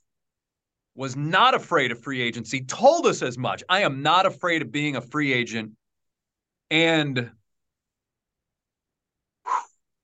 was 0.94 1.16
not 1.16 1.54
afraid 1.54 1.90
of 1.90 2.02
free 2.02 2.20
agency, 2.20 2.62
told 2.62 3.06
us 3.06 3.22
as 3.22 3.38
much. 3.38 3.64
I 3.68 3.80
am 3.80 4.02
not 4.02 4.26
afraid 4.26 4.62
of 4.62 4.70
being 4.70 4.96
a 4.96 5.00
free 5.00 5.32
agent. 5.32 5.72
And 6.72 7.30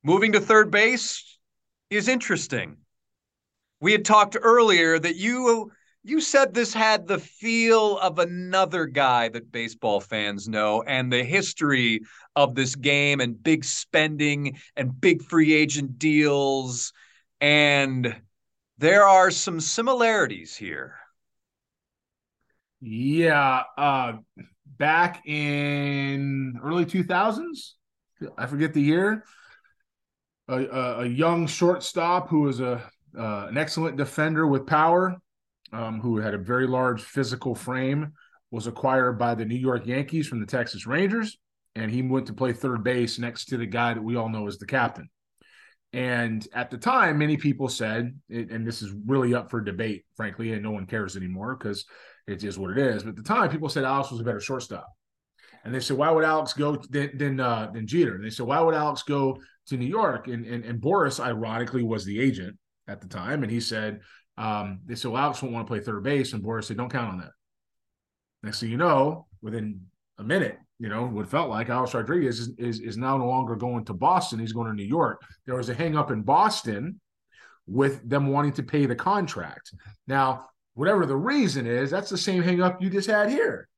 moving 0.03 0.33
to 0.33 0.41
third 0.41 0.71
base 0.71 1.39
is 1.89 2.09
interesting. 2.09 2.77
We 3.81 3.93
had 3.93 4.05
talked 4.05 4.37
earlier 4.39 4.99
that 4.99 5.17
you 5.17 5.73
you 6.05 6.21
said 6.21 6.53
this 6.53 6.75
had 6.75 7.07
the 7.07 7.19
feel 7.19 7.97
of 7.99 8.19
another 8.19 8.85
guy 8.85 9.31
that 9.31 9.51
baseball 9.51 9.99
fans 9.99 10.47
know 10.47 10.83
and 10.83 11.11
the 11.11 11.25
history 11.25 12.01
of 12.37 12.55
this 12.55 12.75
game 12.75 13.21
and 13.21 13.43
big 13.43 13.65
spending 13.65 14.59
and 14.77 15.01
big 15.01 15.23
free 15.23 15.55
agent 15.55 15.99
deals 15.99 16.93
and 17.41 18.15
there 18.77 19.05
are 19.05 19.31
some 19.31 19.59
similarities 19.59 20.55
here. 20.55 20.97
Yeah, 22.81 23.65
uh 23.77 24.19
back 24.77 25.27
in 25.27 26.59
early 26.63 26.85
2000s. 26.85 27.73
I 28.37 28.47
forget 28.47 28.75
the 28.75 28.83
year. 28.83 29.25
A, 30.49 30.65
a, 30.65 31.01
a 31.01 31.07
young 31.07 31.47
shortstop 31.47 32.29
who 32.29 32.41
was 32.41 32.61
a 32.61 32.91
uh, 33.17 33.47
an 33.49 33.57
excellent 33.57 33.97
defender 33.97 34.47
with 34.47 34.67
power, 34.67 35.17
um, 35.73 36.01
who 36.01 36.19
had 36.19 36.35
a 36.35 36.39
very 36.39 36.67
large 36.67 37.03
physical 37.03 37.55
frame, 37.55 38.13
was 38.51 38.67
acquired 38.67 39.19
by 39.19 39.35
the 39.35 39.45
New 39.45 39.57
York 39.57 39.87
Yankees 39.87 40.27
from 40.27 40.41
the 40.41 40.47
Texas 40.47 40.87
Rangers, 40.87 41.39
and 41.75 41.91
he 41.91 42.03
went 42.03 42.27
to 42.27 42.33
play 42.33 42.53
third 42.53 42.83
base 42.83 43.19
next 43.19 43.47
to 43.47 43.57
the 43.57 43.67
guy 43.67 43.95
that 43.95 44.03
we 44.03 44.17
all 44.17 44.29
know 44.29 44.47
as 44.47 44.59
the 44.59 44.67
captain. 44.67 45.09
And 45.93 46.47
at 46.53 46.71
the 46.71 46.79
time, 46.79 47.19
many 47.19 47.37
people 47.37 47.69
said, 47.69 48.19
and 48.29 48.67
this 48.67 48.83
is 48.83 48.93
really 49.07 49.35
up 49.35 49.51
for 49.51 49.61
debate, 49.61 50.05
frankly, 50.17 50.53
and 50.53 50.63
no 50.63 50.71
one 50.71 50.87
cares 50.87 51.17
anymore 51.17 51.57
because 51.57 51.87
it 52.29 52.45
is 52.45 52.59
what 52.59 52.71
it 52.71 52.79
is. 52.79 53.03
But 53.03 53.11
at 53.11 53.17
the 53.17 53.23
time, 53.23 53.51
people 53.51 53.69
said 53.69 53.85
Alex 53.85 54.11
was 54.11 54.21
a 54.21 54.25
better 54.25 54.41
shortstop. 54.41 54.87
And 55.65 55.75
they 55.75 55.81
said, 55.81 55.97
why 55.97 56.11
would 56.11 56.25
Alex 56.25 56.53
go 56.53 56.77
than 56.77 57.17
than, 57.17 57.41
uh, 57.41 57.71
than 57.73 57.87
Jeter? 57.87 58.15
And 58.15 58.25
they 58.25 58.31
said, 58.31 58.47
why 58.47 58.61
would 58.61 58.75
Alex 58.75 59.03
go 59.03 59.39
to 59.67 59.77
New 59.77 59.87
York? 59.87 60.29
And, 60.29 60.47
and, 60.47 60.65
and 60.65 60.81
Boras, 60.81 61.19
ironically, 61.21 61.83
was 61.83 62.05
the 62.05 62.21
agent 62.21 62.57
at 62.87 63.01
the 63.01 63.09
time. 63.09 63.43
And 63.43 63.51
he 63.51 63.61
said, 63.61 64.01
um, 64.37 64.81
they 64.87 64.95
said, 64.95 65.11
well, 65.11 65.23
Alex 65.23 65.43
won't 65.43 65.55
want 65.55 65.67
to 65.67 65.71
play 65.71 65.81
third 65.81 66.05
base. 66.05 66.33
And 66.33 66.43
Boras 66.43 66.65
said, 66.65 66.77
don't 66.77 66.93
count 66.93 67.13
on 67.13 67.19
that. 67.19 67.33
Next 68.43 68.61
thing 68.61 68.71
you 68.71 68.77
know, 68.77 69.27
within 69.43 69.81
a 70.19 70.25
minute, 70.25 70.59
you 70.79 70.89
know, 70.89 71.07
what 71.07 71.29
felt 71.29 71.51
like 71.51 71.71
Alex 71.71 71.93
Rodriguez 71.93 72.39
is, 72.39 72.51
is, 72.57 72.81
is 72.81 72.97
now 72.97 73.19
no 73.19 73.27
longer 73.27 73.57
going 73.57 73.85
to 73.87 73.95
Boston. 73.95 74.39
He's 74.39 74.53
going 74.53 74.69
to 74.69 74.75
New 74.75 74.85
York. 74.85 75.21
There 75.45 75.57
was 75.57 75.69
a 75.69 75.75
hang 75.75 75.97
up 75.97 76.13
in 76.13 76.23
Boston 76.23 77.01
with 77.67 78.09
them 78.09 78.29
wanting 78.29 78.53
to 78.53 78.63
pay 78.63 78.87
the 78.87 78.95
contract. 78.95 79.73
Now, 80.07 80.47
whatever 80.79 81.05
the 81.07 81.17
reason 81.17 81.67
is, 81.67 81.91
that's 81.91 82.09
the 82.09 82.17
same 82.17 82.41
hang 82.41 82.63
up 82.63 82.81
you 82.81 82.89
just 82.89 83.11
had 83.11 83.29
here. 83.29 83.69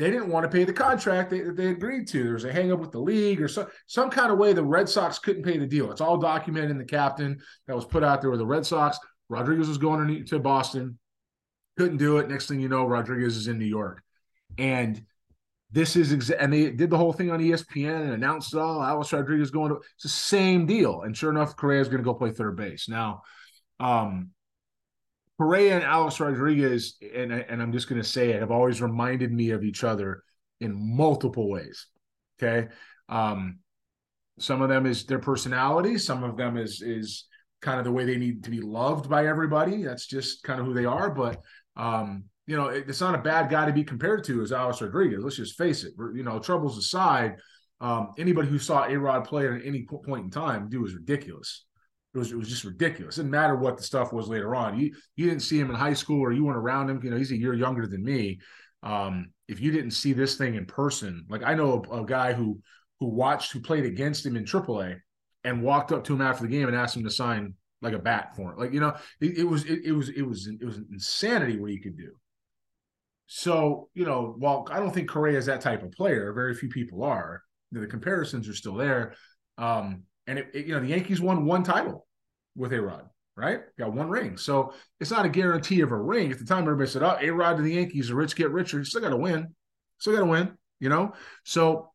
They 0.00 0.10
didn't 0.10 0.30
want 0.30 0.42
to 0.42 0.48
pay 0.48 0.64
the 0.64 0.72
contract 0.72 1.30
that 1.30 1.56
they, 1.56 1.64
they 1.64 1.70
agreed 1.70 2.08
to. 2.08 2.24
There 2.24 2.32
was 2.32 2.44
a 2.44 2.52
hang 2.52 2.72
up 2.72 2.80
with 2.80 2.90
the 2.90 2.98
league 2.98 3.40
or 3.40 3.46
some, 3.46 3.68
some 3.86 4.10
kind 4.10 4.32
of 4.32 4.38
way 4.38 4.52
the 4.52 4.64
Red 4.64 4.88
Sox 4.88 5.20
couldn't 5.20 5.44
pay 5.44 5.58
the 5.58 5.66
deal. 5.66 5.92
It's 5.92 6.00
all 6.00 6.16
documented 6.16 6.72
in 6.72 6.78
the 6.78 6.84
captain 6.84 7.38
that 7.68 7.76
was 7.76 7.84
put 7.84 8.02
out 8.02 8.20
there 8.20 8.30
with 8.30 8.40
the 8.40 8.46
Red 8.46 8.66
Sox. 8.66 8.98
Rodriguez 9.28 9.68
was 9.68 9.78
going 9.78 10.24
to 10.24 10.38
Boston, 10.40 10.98
couldn't 11.76 11.98
do 11.98 12.18
it. 12.18 12.28
Next 12.28 12.48
thing 12.48 12.58
you 12.58 12.68
know, 12.68 12.84
Rodriguez 12.84 13.36
is 13.36 13.46
in 13.46 13.56
New 13.56 13.64
York. 13.64 14.02
And 14.58 15.00
this 15.70 15.94
is 15.94 16.12
exa- 16.12 16.36
and 16.40 16.52
they 16.52 16.72
did 16.72 16.90
the 16.90 16.98
whole 16.98 17.12
thing 17.12 17.30
on 17.30 17.38
ESPN 17.38 18.02
and 18.02 18.12
announced 18.12 18.54
it 18.54 18.58
all. 18.58 18.82
Alex 18.82 19.12
Rodriguez 19.12 19.52
going 19.52 19.68
to 19.68 19.76
it's 19.94 20.02
the 20.02 20.08
same 20.08 20.66
deal. 20.66 21.02
And 21.02 21.16
sure 21.16 21.30
enough, 21.30 21.54
Correa 21.54 21.80
is 21.80 21.86
going 21.86 22.02
to 22.02 22.04
go 22.04 22.14
play 22.14 22.30
third 22.30 22.56
base. 22.56 22.88
Now, 22.88 23.22
um, 23.78 24.30
Correa 25.40 25.74
and 25.74 25.84
Alex 25.84 26.20
Rodriguez, 26.20 26.98
and 27.14 27.32
and 27.32 27.62
I'm 27.62 27.72
just 27.72 27.88
going 27.88 28.00
to 28.00 28.06
say 28.06 28.28
it, 28.28 28.40
have 28.40 28.50
always 28.50 28.82
reminded 28.82 29.32
me 29.32 29.52
of 29.52 29.64
each 29.64 29.84
other 29.84 30.22
in 30.60 30.76
multiple 30.76 31.48
ways. 31.48 31.86
Okay, 32.38 32.68
um, 33.08 33.60
some 34.38 34.60
of 34.60 34.68
them 34.68 34.84
is 34.84 35.06
their 35.06 35.18
personality. 35.18 35.96
Some 35.96 36.24
of 36.24 36.36
them 36.36 36.58
is 36.58 36.82
is 36.82 37.24
kind 37.62 37.78
of 37.78 37.86
the 37.86 37.90
way 37.90 38.04
they 38.04 38.18
need 38.18 38.44
to 38.44 38.50
be 38.50 38.60
loved 38.60 39.08
by 39.08 39.28
everybody. 39.28 39.82
That's 39.82 40.06
just 40.06 40.42
kind 40.42 40.60
of 40.60 40.66
who 40.66 40.74
they 40.74 40.84
are. 40.84 41.08
But 41.08 41.40
um, 41.74 42.24
you 42.46 42.58
know, 42.58 42.66
it's 42.66 43.00
not 43.00 43.14
a 43.14 43.22
bad 43.22 43.48
guy 43.48 43.64
to 43.64 43.72
be 43.72 43.82
compared 43.82 44.24
to 44.24 44.42
as 44.42 44.52
Alex 44.52 44.82
Rodriguez. 44.82 45.24
Let's 45.24 45.36
just 45.36 45.56
face 45.56 45.84
it. 45.84 45.94
You 45.98 46.22
know, 46.22 46.38
troubles 46.38 46.76
aside, 46.76 47.36
um, 47.80 48.12
anybody 48.18 48.48
who 48.48 48.58
saw 48.58 48.84
A 48.84 48.94
Rod 48.94 49.24
play 49.24 49.48
at 49.48 49.64
any 49.64 49.86
point 50.04 50.26
in 50.26 50.30
time, 50.30 50.68
dude 50.68 50.82
was 50.82 50.92
ridiculous. 50.92 51.64
It 52.14 52.18
was 52.18 52.32
it 52.32 52.36
was 52.36 52.48
just 52.48 52.64
ridiculous. 52.64 53.18
It 53.18 53.22
didn't 53.22 53.32
matter 53.32 53.54
what 53.54 53.76
the 53.76 53.84
stuff 53.84 54.12
was 54.12 54.28
later 54.28 54.54
on. 54.54 54.78
You 54.78 54.94
you 55.16 55.28
didn't 55.28 55.42
see 55.42 55.58
him 55.58 55.70
in 55.70 55.76
high 55.76 55.94
school 55.94 56.20
or 56.20 56.32
you 56.32 56.44
weren't 56.44 56.58
around 56.58 56.90
him. 56.90 57.00
You 57.02 57.10
know, 57.10 57.16
he's 57.16 57.30
a 57.30 57.36
year 57.36 57.54
younger 57.54 57.86
than 57.86 58.02
me. 58.02 58.40
Um, 58.82 59.30
if 59.46 59.60
you 59.60 59.70
didn't 59.70 59.92
see 59.92 60.12
this 60.12 60.36
thing 60.36 60.54
in 60.54 60.66
person, 60.66 61.24
like 61.28 61.42
I 61.44 61.54
know 61.54 61.84
a, 61.90 62.02
a, 62.02 62.06
guy 62.06 62.32
who 62.32 62.60
who 62.98 63.06
watched 63.06 63.52
who 63.52 63.60
played 63.60 63.84
against 63.84 64.24
him 64.24 64.36
in 64.36 64.44
AAA 64.44 64.96
and 65.44 65.62
walked 65.62 65.92
up 65.92 66.04
to 66.04 66.14
him 66.14 66.22
after 66.22 66.42
the 66.42 66.48
game 66.48 66.66
and 66.66 66.76
asked 66.76 66.96
him 66.96 67.04
to 67.04 67.10
sign 67.10 67.54
like 67.82 67.92
a 67.92 67.98
bat 67.98 68.34
for 68.36 68.52
him. 68.52 68.58
Like 68.58 68.72
you 68.72 68.80
know, 68.80 68.94
it, 69.20 69.38
it 69.38 69.44
was 69.44 69.64
it, 69.64 69.80
it 69.84 69.92
was 69.92 70.08
it 70.08 70.22
was 70.22 70.48
it 70.48 70.64
was 70.64 70.78
insanity 70.90 71.58
what 71.58 71.70
he 71.70 71.78
could 71.78 71.96
do. 71.96 72.12
So 73.26 73.88
you 73.94 74.04
know, 74.04 74.34
while 74.38 74.66
I 74.70 74.80
don't 74.80 74.92
think 74.92 75.08
Correa 75.08 75.38
is 75.38 75.46
that 75.46 75.60
type 75.60 75.84
of 75.84 75.92
player, 75.92 76.32
very 76.32 76.54
few 76.54 76.68
people 76.68 77.04
are. 77.04 77.42
The 77.72 77.86
comparisons 77.86 78.48
are 78.48 78.54
still 78.54 78.74
there. 78.74 79.14
Um, 79.56 80.02
and 80.30 80.38
it, 80.38 80.48
it, 80.54 80.66
you 80.66 80.72
know, 80.72 80.80
the 80.80 80.86
Yankees 80.86 81.20
won 81.20 81.44
one 81.44 81.64
title 81.64 82.06
with 82.54 82.72
A 82.72 82.80
Rod, 82.80 83.10
right? 83.36 83.62
Got 83.76 83.92
one 83.92 84.08
ring. 84.08 84.36
So 84.36 84.72
it's 85.00 85.10
not 85.10 85.26
a 85.26 85.28
guarantee 85.28 85.80
of 85.80 85.90
a 85.90 85.96
ring. 85.96 86.30
At 86.30 86.38
the 86.38 86.44
time, 86.44 86.62
everybody 86.62 86.88
said, 86.88 87.02
Oh, 87.02 87.18
A 87.20 87.30
Rod 87.30 87.56
to 87.56 87.62
the 87.64 87.72
Yankees, 87.72 88.08
the 88.08 88.14
rich 88.14 88.36
get 88.36 88.52
richer. 88.52 88.78
You 88.78 88.84
still 88.84 89.00
got 89.00 89.08
to 89.08 89.16
win. 89.16 89.48
Still 89.98 90.14
got 90.14 90.20
to 90.20 90.26
win, 90.26 90.56
you 90.78 90.88
know? 90.88 91.14
So 91.44 91.90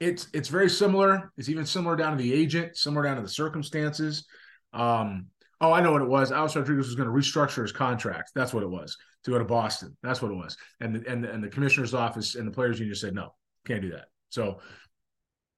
it's 0.00 0.26
it's 0.32 0.48
very 0.48 0.70
similar. 0.70 1.32
It's 1.36 1.50
even 1.50 1.66
similar 1.66 1.96
down 1.96 2.16
to 2.16 2.22
the 2.22 2.32
agent, 2.32 2.78
similar 2.78 3.04
down 3.04 3.16
to 3.16 3.22
the 3.22 3.28
circumstances. 3.28 4.26
Um, 4.72 5.26
oh, 5.60 5.70
I 5.70 5.82
know 5.82 5.92
what 5.92 6.02
it 6.02 6.08
was. 6.08 6.32
Alex 6.32 6.56
Rodriguez 6.56 6.86
was 6.86 6.94
going 6.94 7.08
to 7.08 7.14
restructure 7.14 7.60
his 7.60 7.72
contract. 7.72 8.30
That's 8.34 8.54
what 8.54 8.62
it 8.62 8.70
was 8.70 8.96
to 9.24 9.30
go 9.30 9.38
to 9.38 9.44
Boston. 9.44 9.96
That's 10.02 10.22
what 10.22 10.30
it 10.30 10.34
was. 10.34 10.56
And 10.80 10.96
the, 10.96 11.10
and 11.10 11.22
the, 11.22 11.30
and 11.30 11.44
the 11.44 11.48
commissioner's 11.48 11.92
office 11.92 12.36
and 12.36 12.48
the 12.48 12.52
players 12.52 12.80
union 12.80 12.96
said 12.96 13.14
no, 13.14 13.34
can't 13.66 13.82
do 13.82 13.90
that. 13.90 14.06
So 14.30 14.60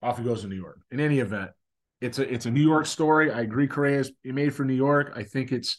off 0.02 0.18
he 0.18 0.24
goes 0.24 0.42
to 0.42 0.48
New 0.48 0.56
York. 0.56 0.80
In 0.90 0.98
any 0.98 1.20
event, 1.20 1.50
it's 2.00 2.18
a 2.18 2.32
it's 2.32 2.46
a 2.46 2.50
New 2.50 2.62
York 2.62 2.86
story. 2.86 3.30
I 3.30 3.40
agree. 3.40 3.66
Correa 3.66 4.00
is 4.00 4.12
made 4.24 4.54
for 4.54 4.64
New 4.64 4.74
York. 4.74 5.12
I 5.16 5.22
think 5.22 5.52
it's 5.52 5.78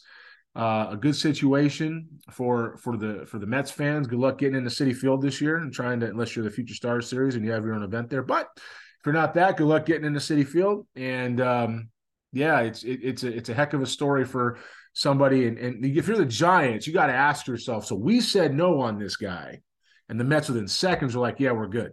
uh, 0.56 0.88
a 0.90 0.96
good 0.96 1.14
situation 1.14 2.08
for 2.32 2.76
for 2.78 2.96
the 2.96 3.24
for 3.26 3.38
the 3.38 3.46
Mets 3.46 3.70
fans. 3.70 4.06
Good 4.06 4.18
luck 4.18 4.38
getting 4.38 4.56
into 4.56 4.70
Citi 4.70 4.94
Field 4.94 5.22
this 5.22 5.40
year 5.40 5.58
and 5.58 5.72
trying 5.72 6.00
to 6.00 6.06
unless 6.06 6.34
you're 6.34 6.44
the 6.44 6.50
Future 6.50 6.74
Stars 6.74 7.08
series 7.08 7.36
and 7.36 7.44
you 7.44 7.52
have 7.52 7.64
your 7.64 7.74
own 7.74 7.84
event 7.84 8.10
there. 8.10 8.22
But 8.22 8.48
if 8.56 9.06
you're 9.06 9.12
not 9.12 9.34
that, 9.34 9.56
good 9.56 9.68
luck 9.68 9.86
getting 9.86 10.04
into 10.06 10.18
Citi 10.18 10.46
Field. 10.46 10.86
And 10.96 11.40
um, 11.40 11.88
yeah, 12.32 12.60
it's 12.60 12.82
it, 12.82 13.00
it's 13.02 13.22
a 13.22 13.28
it's 13.28 13.48
a 13.48 13.54
heck 13.54 13.72
of 13.72 13.82
a 13.82 13.86
story 13.86 14.24
for 14.24 14.58
somebody. 14.94 15.46
And, 15.46 15.58
and 15.58 15.84
if 15.84 16.08
you're 16.08 16.16
the 16.16 16.26
Giants, 16.26 16.86
you 16.86 16.92
got 16.92 17.06
to 17.06 17.14
ask 17.14 17.46
yourself. 17.46 17.86
So 17.86 17.94
we 17.94 18.20
said 18.20 18.52
no 18.52 18.80
on 18.80 18.98
this 18.98 19.16
guy, 19.16 19.60
and 20.08 20.18
the 20.18 20.24
Mets 20.24 20.48
within 20.48 20.66
seconds 20.66 21.14
were 21.14 21.22
like, 21.22 21.38
yeah, 21.38 21.52
we're 21.52 21.68
good. 21.68 21.92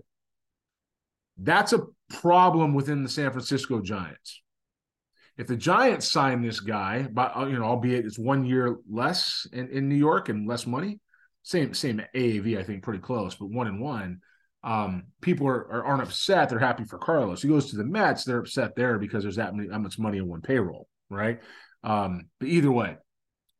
That's 1.38 1.74
a 1.74 1.82
problem 2.10 2.74
within 2.74 3.04
the 3.04 3.10
San 3.10 3.32
Francisco 3.32 3.82
Giants. 3.82 4.42
If 5.38 5.48
the 5.48 5.58
Giants 5.58 6.12
sign 6.12 6.42
this 6.42 6.60
guy, 6.60 7.08
but 7.12 7.36
uh, 7.36 7.46
you 7.48 7.60
know, 7.60 7.66
albeit 7.66 8.06
it's 8.06 8.18
one 8.18 8.46
year 8.46 8.78
less 8.90 9.48
in, 9.52 9.68
in 9.70 9.90
New 9.90 9.96
York 9.96 10.30
and 10.30 10.48
less 10.48 10.66
money, 10.66 11.00
same 11.44 11.74
same 11.74 12.02
AAV, 12.16 12.58
I 12.58 12.64
think 12.64 12.84
pretty 12.84 13.02
close, 13.02 13.36
but 13.36 13.50
one 13.50 13.68
and 13.68 13.82
one. 13.82 14.22
Um, 14.64 15.04
people 15.22 15.48
are, 15.48 15.72
are 15.72 15.86
aren't 15.86 16.04
upset; 16.04 16.50
they're 16.50 16.60
happy 16.60 16.86
for 16.86 16.98
Carlos. 16.98 17.42
He 17.42 17.50
goes 17.50 17.70
to 17.70 17.76
the 17.78 17.84
Mets; 17.84 18.24
they're 18.24 18.40
upset 18.40 18.76
there 18.76 18.98
because 18.98 19.24
there's 19.24 19.36
that, 19.36 19.54
many, 19.54 19.68
that 19.70 19.80
much 19.80 20.00
money 20.00 20.18
in 20.18 20.28
one 20.28 20.42
payroll, 20.42 20.88
right? 21.10 21.40
Um, 21.84 22.30
but 22.40 22.48
either 22.50 22.72
way, 22.72 22.96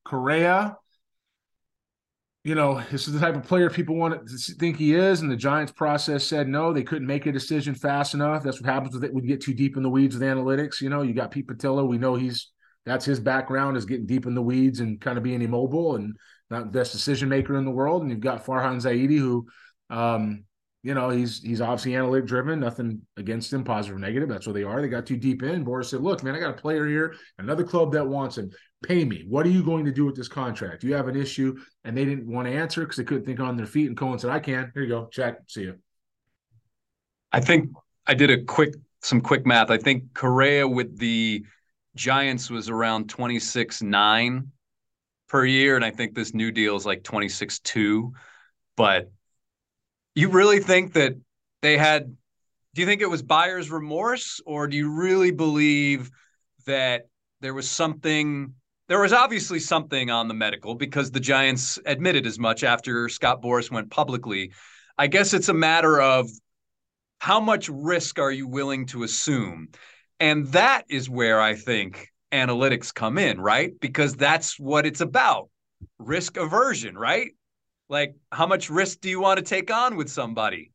Correa 0.06 0.78
you 2.46 2.54
know, 2.54 2.80
this 2.92 3.08
is 3.08 3.14
the 3.16 3.20
type 3.20 3.36
of 3.36 3.44
player 3.44 3.72
people 3.72 3.96
want 3.96 4.28
to 4.28 4.38
think 4.54 4.78
he 4.78 4.94
is. 4.94 5.22
And 5.22 5.32
the 5.32 5.36
Giants 5.36 5.72
process 5.72 6.24
said 6.24 6.48
no, 6.48 6.72
they 6.72 6.84
couldn't 6.84 7.08
make 7.08 7.26
a 7.26 7.32
decision 7.32 7.74
fast 7.74 8.14
enough. 8.14 8.44
That's 8.44 8.62
what 8.62 8.70
happens 8.70 8.94
with 8.94 9.04
it 9.04 9.12
you 9.16 9.22
get 9.22 9.42
too 9.42 9.56
deep 9.56 9.78
in 9.78 9.82
the 9.82 9.90
weeds 9.90 10.16
with 10.16 10.22
analytics. 10.22 10.80
You 10.80 10.90
know, 10.92 11.02
you 11.02 11.16
got 11.16 11.32
Pete 11.32 11.48
Putila. 11.48 11.88
We 11.88 11.98
know 11.98 12.14
he's 12.14 12.52
that's 12.86 13.04
his 13.04 13.20
background 13.20 13.78
is 13.78 13.86
getting 13.86 14.06
deep 14.06 14.28
in 14.28 14.36
the 14.36 14.44
weeds 14.44 14.80
and 14.80 15.02
kind 15.02 15.18
of 15.18 15.24
being 15.24 15.42
immobile 15.42 15.96
and 15.96 16.16
not 16.52 16.66
the 16.66 16.80
best 16.80 16.92
decision 16.92 17.30
maker 17.30 17.58
in 17.58 17.66
the 17.66 17.72
world. 17.72 18.04
And 18.04 18.12
you've 18.12 18.20
got 18.20 18.46
Farhan 18.46 18.76
Zaidi, 18.76 19.18
who 19.18 19.48
um, 19.90 20.44
you 20.86 20.94
know, 20.94 21.10
he's 21.10 21.42
he's 21.42 21.62
obviously 21.62 21.96
analytic 21.96 22.28
driven, 22.28 22.60
nothing 22.60 23.02
against 23.18 23.52
him, 23.52 23.64
positive 23.64 23.98
or 23.98 24.00
negative. 24.00 24.30
That's 24.30 24.46
what 24.46 24.54
they 24.54 24.62
are. 24.62 24.84
They 24.84 24.88
got 24.88 25.08
too 25.08 25.18
deep 25.18 25.42
in. 25.42 25.66
Boras 25.66 25.86
said, 25.86 26.02
Look, 26.02 26.22
man, 26.22 26.36
I 26.36 26.40
got 26.40 26.52
a 26.52 26.62
player 26.62 26.88
here, 26.88 27.16
another 27.40 27.64
club 27.64 27.92
that 27.94 28.08
wants 28.08 28.38
him. 28.38 28.52
Pay 28.84 29.04
me. 29.04 29.26
What 29.28 29.48
are 29.48 29.50
you 29.50 29.64
going 29.64 29.84
to 29.86 29.92
do 29.92 30.06
with 30.06 30.16
this 30.16 30.28
contract? 30.28 30.84
You 30.84 30.94
have 30.94 31.08
an 31.08 31.16
issue. 31.16 31.58
And 31.86 31.98
they 31.98 32.06
didn't 32.06 32.32
want 32.32 32.48
to 32.48 32.54
answer 32.54 32.82
because 32.82 32.98
they 32.98 33.04
couldn't 33.04 33.26
think 33.26 33.40
on 33.40 33.58
their 33.58 33.66
feet. 33.66 33.88
And 33.88 33.98
Cohen 33.98 34.20
said, 34.20 34.30
I 34.30 34.38
can. 34.38 34.72
Here 34.76 34.84
you 34.84 34.90
go. 34.90 35.08
Check. 35.12 35.40
See 35.48 35.64
you. 35.64 35.80
I 37.32 37.40
think 37.40 37.72
I 38.06 38.14
did 38.14 38.30
a 38.30 38.44
quick 38.44 38.76
some 39.02 39.22
quick 39.22 39.44
math. 39.44 39.72
I 39.72 39.80
think 39.80 40.14
Correa 40.14 40.68
with 40.68 41.00
the 41.00 41.44
Giants 41.96 42.52
was 42.52 42.70
around 42.70 43.10
26 43.10 43.82
9 43.82 44.52
per 45.30 45.46
year. 45.46 45.78
And 45.78 45.84
I 45.84 45.90
think 45.90 46.14
this 46.14 46.36
new 46.36 46.52
deal 46.52 46.76
is 46.76 46.86
like 46.86 47.04
26 47.04 47.58
2. 47.58 48.14
But 48.78 49.10
you 50.16 50.30
really 50.30 50.60
think 50.60 50.94
that 50.94 51.14
they 51.62 51.78
had? 51.78 52.16
Do 52.74 52.82
you 52.82 52.88
think 52.88 53.02
it 53.02 53.10
was 53.10 53.22
buyer's 53.22 53.70
remorse, 53.70 54.42
or 54.46 54.68
do 54.68 54.76
you 54.76 54.92
really 54.92 55.32
believe 55.32 56.10
that 56.66 57.08
there 57.42 57.54
was 57.54 57.70
something? 57.70 58.54
There 58.88 59.02
was 59.02 59.14
obviously 59.14 59.60
something 59.60 60.10
on 60.10 60.28
the 60.28 60.34
medical 60.34 60.76
because 60.76 61.12
the 61.12 61.20
Giants 61.20 61.80
admitted 61.86 62.26
as 62.26 62.38
much 62.38 62.64
after 62.64 63.10
Scott 63.10 63.42
Boras 63.42 63.72
went 63.72 63.90
publicly. 63.90 64.52
I 64.98 65.08
guess 65.08 65.34
it's 65.34 65.50
a 65.50 65.54
matter 65.54 66.00
of 66.00 66.30
how 67.20 67.40
much 67.40 67.70
risk 67.70 68.20
are 68.20 68.32
you 68.32 68.48
willing 68.48 68.86
to 68.88 69.04
assume? 69.04 69.70
And 70.20 70.48
that 70.50 70.86
is 70.90 71.10
where 71.10 71.42
I 71.42 71.56
think 71.56 72.10
analytics 72.32 72.94
come 72.94 73.18
in, 73.18 73.42
right? 73.42 73.72
Because 73.80 74.16
that's 74.16 74.60
what 74.60 74.86
it's 74.86 75.02
about 75.02 75.50
risk 75.98 76.38
aversion, 76.38 76.98
right? 76.98 77.32
Like, 77.90 78.16
how 78.32 78.48
much 78.48 78.70
risk 78.70 79.02
do 79.02 79.10
you 79.10 79.20
want 79.20 79.38
to 79.38 79.44
take 79.44 79.72
on 79.72 79.96
with 79.96 80.10
somebody? 80.10 80.72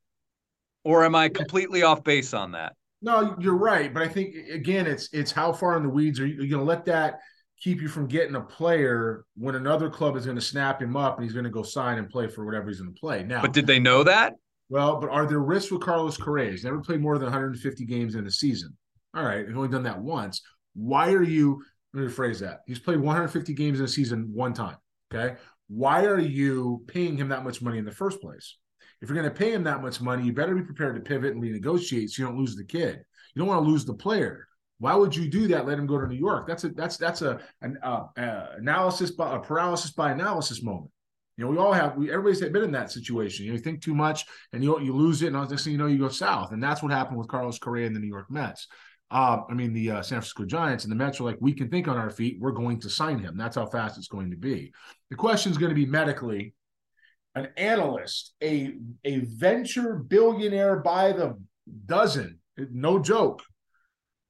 Or 0.84 1.04
am 1.04 1.14
I 1.14 1.28
completely 1.28 1.82
off 1.82 2.04
base 2.04 2.32
on 2.32 2.52
that? 2.52 2.74
No, 3.02 3.36
you're 3.40 3.56
right, 3.56 3.92
but 3.92 4.02
I 4.02 4.08
think 4.08 4.34
again, 4.52 4.86
it's 4.86 5.08
it's 5.12 5.32
how 5.32 5.52
far 5.52 5.76
in 5.76 5.82
the 5.82 5.88
weeds 5.88 6.20
are 6.20 6.26
you, 6.26 6.42
you 6.42 6.50
going 6.50 6.60
to 6.60 6.68
let 6.68 6.84
that 6.86 7.18
keep 7.58 7.80
you 7.80 7.88
from 7.88 8.06
getting 8.06 8.34
a 8.36 8.40
player 8.40 9.24
when 9.36 9.54
another 9.54 9.90
club 9.90 10.16
is 10.16 10.24
going 10.24 10.36
to 10.36 10.42
snap 10.42 10.80
him 10.80 10.96
up 10.96 11.16
and 11.16 11.24
he's 11.24 11.32
going 11.32 11.44
to 11.44 11.50
go 11.50 11.62
sign 11.62 11.98
and 11.98 12.08
play 12.08 12.26
for 12.26 12.44
whatever 12.44 12.68
he's 12.68 12.80
going 12.80 12.92
to 12.92 13.00
play. 13.00 13.22
Now, 13.22 13.42
but 13.42 13.52
did 13.52 13.66
they 13.66 13.78
know 13.78 14.02
that? 14.02 14.34
Well, 14.68 15.00
but 15.00 15.10
are 15.10 15.26
there 15.26 15.40
risks 15.40 15.70
with 15.70 15.82
Carlos 15.82 16.16
Correa? 16.16 16.50
He's 16.50 16.64
never 16.64 16.80
played 16.80 17.00
more 17.00 17.18
than 17.18 17.26
150 17.26 17.84
games 17.84 18.14
in 18.14 18.26
a 18.26 18.30
season. 18.30 18.76
All 19.14 19.24
right, 19.24 19.46
he's 19.46 19.56
only 19.56 19.68
done 19.68 19.82
that 19.82 19.98
once. 19.98 20.42
Why 20.74 21.12
are 21.12 21.22
you? 21.22 21.62
Let 21.92 22.04
me 22.04 22.10
rephrase 22.10 22.38
that. 22.40 22.60
He's 22.66 22.78
played 22.78 23.00
150 23.00 23.52
games 23.54 23.80
in 23.80 23.84
a 23.84 23.88
season 23.88 24.30
one 24.32 24.54
time. 24.54 24.76
Okay, 25.12 25.36
why 25.70 26.04
are 26.04 26.18
you 26.18 26.82
paying 26.88 27.16
him 27.16 27.28
that 27.28 27.44
much 27.44 27.62
money 27.62 27.78
in 27.78 27.84
the 27.84 27.92
first 27.92 28.20
place? 28.20 28.56
If 29.00 29.08
you're 29.08 29.16
going 29.16 29.32
to 29.32 29.38
pay 29.38 29.52
him 29.52 29.62
that 29.64 29.80
much 29.80 30.00
money, 30.00 30.24
you 30.24 30.32
better 30.32 30.54
be 30.54 30.62
prepared 30.62 30.96
to 30.96 31.00
pivot 31.00 31.32
and 31.32 31.42
renegotiate 31.42 32.10
so 32.10 32.22
you 32.22 32.28
don't 32.28 32.38
lose 32.38 32.56
the 32.56 32.64
kid. 32.64 33.04
You 33.34 33.40
don't 33.40 33.48
want 33.48 33.64
to 33.64 33.70
lose 33.70 33.84
the 33.84 33.94
player. 33.94 34.48
Why 34.78 34.94
would 34.94 35.14
you 35.14 35.28
do 35.28 35.46
that? 35.48 35.66
Let 35.66 35.78
him 35.78 35.86
go 35.86 36.00
to 36.00 36.08
New 36.08 36.18
York. 36.18 36.48
That's 36.48 36.64
a 36.64 36.70
that's 36.70 36.96
that's 36.96 37.22
a 37.22 37.38
an 37.62 37.78
uh, 37.82 38.06
analysis 38.16 39.12
by 39.12 39.36
a 39.36 39.38
paralysis 39.38 39.92
by 39.92 40.10
analysis 40.10 40.62
moment. 40.62 40.90
You 41.36 41.44
know, 41.44 41.50
we 41.52 41.58
all 41.58 41.72
have 41.72 41.96
we 41.96 42.10
everybody's 42.10 42.40
been 42.40 42.64
in 42.64 42.72
that 42.72 42.90
situation. 42.90 43.44
You, 43.44 43.52
know, 43.52 43.56
you 43.56 43.62
think 43.62 43.82
too 43.82 43.94
much 43.94 44.24
and 44.52 44.64
you 44.64 44.80
you 44.80 44.94
lose 44.94 45.22
it, 45.22 45.32
and 45.32 45.50
next 45.50 45.64
thing 45.64 45.72
you 45.72 45.78
know, 45.78 45.86
you 45.86 45.98
go 45.98 46.08
south. 46.08 46.52
And 46.52 46.62
that's 46.62 46.82
what 46.82 46.92
happened 46.92 47.18
with 47.18 47.28
Carlos 47.28 47.58
Correa 47.58 47.86
and 47.86 47.94
the 47.94 48.00
New 48.00 48.08
York 48.08 48.30
Mets. 48.30 48.66
Uh, 49.10 49.42
I 49.48 49.54
mean, 49.54 49.72
the 49.72 49.90
uh, 49.90 50.02
San 50.02 50.18
Francisco 50.18 50.44
Giants 50.44 50.84
and 50.84 50.92
the 50.92 50.96
Mets 50.96 51.20
are 51.20 51.24
like, 51.24 51.38
we 51.40 51.52
can 51.52 51.68
think 51.68 51.88
on 51.88 51.96
our 51.96 52.10
feet. 52.10 52.38
We're 52.40 52.52
going 52.52 52.78
to 52.80 52.90
sign 52.90 53.18
him. 53.18 53.36
That's 53.36 53.56
how 53.56 53.66
fast 53.66 53.98
it's 53.98 54.08
going 54.08 54.30
to 54.30 54.36
be. 54.36 54.72
The 55.10 55.16
question 55.16 55.50
is 55.50 55.58
going 55.58 55.70
to 55.70 55.74
be 55.74 55.86
medically. 55.86 56.54
An 57.36 57.48
analyst, 57.56 58.34
a 58.42 58.74
a 59.04 59.20
venture 59.20 59.94
billionaire 59.94 60.80
by 60.80 61.12
the 61.12 61.38
dozen, 61.86 62.40
no 62.56 62.98
joke, 62.98 63.40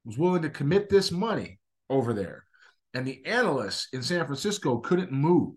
was 0.05 0.19
willing 0.19 0.43
to 0.43 0.51
commit 0.51 0.91
this 0.91 1.11
money 1.11 1.61
over 1.89 2.13
there. 2.13 2.45
And 2.93 3.07
the 3.07 3.25
analysts 3.25 3.89
in 3.95 4.03
San 4.03 4.27
Francisco 4.27 4.79
couldn't 4.79 5.13
move. 5.13 5.55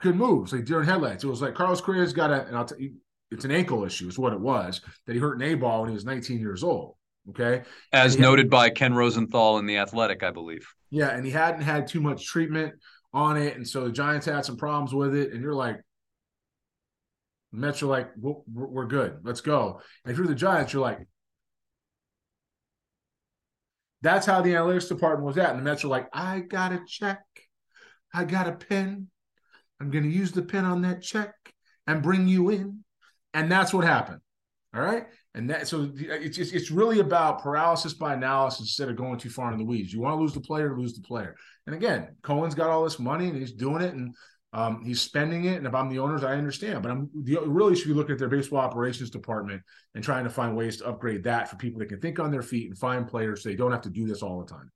couldn't 0.00 0.18
move. 0.18 0.44
It's 0.44 0.52
like 0.52 0.64
deer 0.64 0.80
in 0.80 0.86
headlights. 0.86 1.24
It 1.24 1.28
was 1.28 1.42
like 1.42 1.54
Carlos 1.54 1.80
Correa's 1.80 2.12
got 2.12 2.30
a, 2.30 2.46
and 2.46 2.56
I'll 2.56 2.68
you, 2.78 2.94
it's 3.30 3.44
an 3.44 3.50
ankle 3.50 3.84
issue, 3.84 4.08
is 4.08 4.18
what 4.18 4.32
it 4.32 4.40
was, 4.40 4.80
that 5.06 5.12
he 5.12 5.18
hurt 5.18 5.36
an 5.40 5.42
A 5.42 5.54
ball 5.54 5.80
when 5.80 5.90
he 5.90 5.94
was 5.94 6.04
19 6.04 6.40
years 6.40 6.62
old. 6.62 6.94
Okay. 7.30 7.62
As 7.92 8.18
noted 8.18 8.46
had, 8.46 8.50
by 8.50 8.70
Ken 8.70 8.94
Rosenthal 8.94 9.58
in 9.58 9.66
The 9.66 9.78
Athletic, 9.78 10.22
I 10.22 10.30
believe. 10.30 10.66
Yeah. 10.90 11.10
And 11.10 11.24
he 11.24 11.30
hadn't 11.30 11.62
had 11.62 11.86
too 11.86 12.00
much 12.00 12.26
treatment 12.26 12.74
on 13.12 13.36
it. 13.36 13.56
And 13.56 13.66
so 13.66 13.84
the 13.84 13.92
Giants 13.92 14.26
had 14.26 14.44
some 14.44 14.56
problems 14.56 14.94
with 14.94 15.14
it. 15.14 15.32
And 15.32 15.42
you're 15.42 15.54
like, 15.54 15.76
Mets 17.52 17.82
are 17.82 17.86
like, 17.86 18.10
we're, 18.18 18.34
we're 18.46 18.86
good. 18.86 19.18
Let's 19.22 19.40
go. 19.40 19.80
And 20.04 20.12
if 20.12 20.18
you're 20.18 20.26
the 20.26 20.34
Giants, 20.34 20.72
you're 20.72 20.82
like, 20.82 21.06
that's 24.02 24.26
how 24.26 24.42
the 24.42 24.52
analytics 24.52 24.88
department 24.88 25.26
was 25.26 25.38
at. 25.38 25.50
And 25.50 25.58
the 25.58 25.62
Mets 25.64 25.82
were 25.82 25.90
like, 25.90 26.08
I 26.12 26.40
got 26.40 26.72
a 26.72 26.80
check. 26.86 27.20
I 28.14 28.24
got 28.24 28.48
a 28.48 28.52
pen. 28.52 29.08
I'm 29.80 29.90
going 29.90 30.04
to 30.04 30.10
use 30.10 30.32
the 30.32 30.42
pen 30.42 30.64
on 30.64 30.82
that 30.82 31.02
check 31.02 31.34
and 31.86 32.02
bring 32.02 32.28
you 32.28 32.50
in. 32.50 32.84
And 33.34 33.50
that's 33.50 33.72
what 33.72 33.84
happened. 33.84 34.20
All 34.74 34.80
right. 34.82 35.06
And 35.34 35.50
that 35.50 35.68
so 35.68 35.92
it's 35.94 36.36
just, 36.36 36.54
it's 36.54 36.70
really 36.70 37.00
about 37.00 37.42
paralysis 37.42 37.94
by 37.94 38.14
analysis 38.14 38.60
instead 38.60 38.88
of 38.88 38.96
going 38.96 39.18
too 39.18 39.30
far 39.30 39.52
in 39.52 39.58
the 39.58 39.64
weeds. 39.64 39.92
You 39.92 40.00
want 40.00 40.16
to 40.16 40.20
lose 40.20 40.32
the 40.32 40.40
player, 40.40 40.76
lose 40.76 40.94
the 40.94 41.02
player. 41.02 41.36
And 41.66 41.76
again, 41.76 42.16
Cohen's 42.22 42.54
got 42.54 42.70
all 42.70 42.82
this 42.82 42.98
money 42.98 43.28
and 43.28 43.36
he's 43.36 43.52
doing 43.52 43.82
it. 43.82 43.94
And 43.94 44.14
um, 44.52 44.82
he's 44.82 45.02
spending 45.02 45.44
it, 45.44 45.56
and 45.56 45.66
if 45.66 45.74
I'm 45.74 45.90
the 45.90 45.98
owners, 45.98 46.24
I 46.24 46.34
understand. 46.34 46.82
But 46.82 46.90
I'm 46.90 47.10
really 47.14 47.76
should 47.76 47.88
be 47.88 47.94
looking 47.94 48.14
at 48.14 48.18
their 48.18 48.28
baseball 48.28 48.60
operations 48.60 49.10
department 49.10 49.62
and 49.94 50.02
trying 50.02 50.24
to 50.24 50.30
find 50.30 50.56
ways 50.56 50.78
to 50.78 50.86
upgrade 50.86 51.22
that 51.24 51.50
for 51.50 51.56
people 51.56 51.78
that 51.80 51.86
can 51.86 52.00
think 52.00 52.18
on 52.18 52.30
their 52.30 52.42
feet 52.42 52.68
and 52.68 52.78
find 52.78 53.06
players 53.06 53.42
so 53.42 53.50
they 53.50 53.56
don't 53.56 53.72
have 53.72 53.82
to 53.82 53.90
do 53.90 54.06
this 54.06 54.22
all 54.22 54.40
the 54.40 54.46
time. 54.46 54.70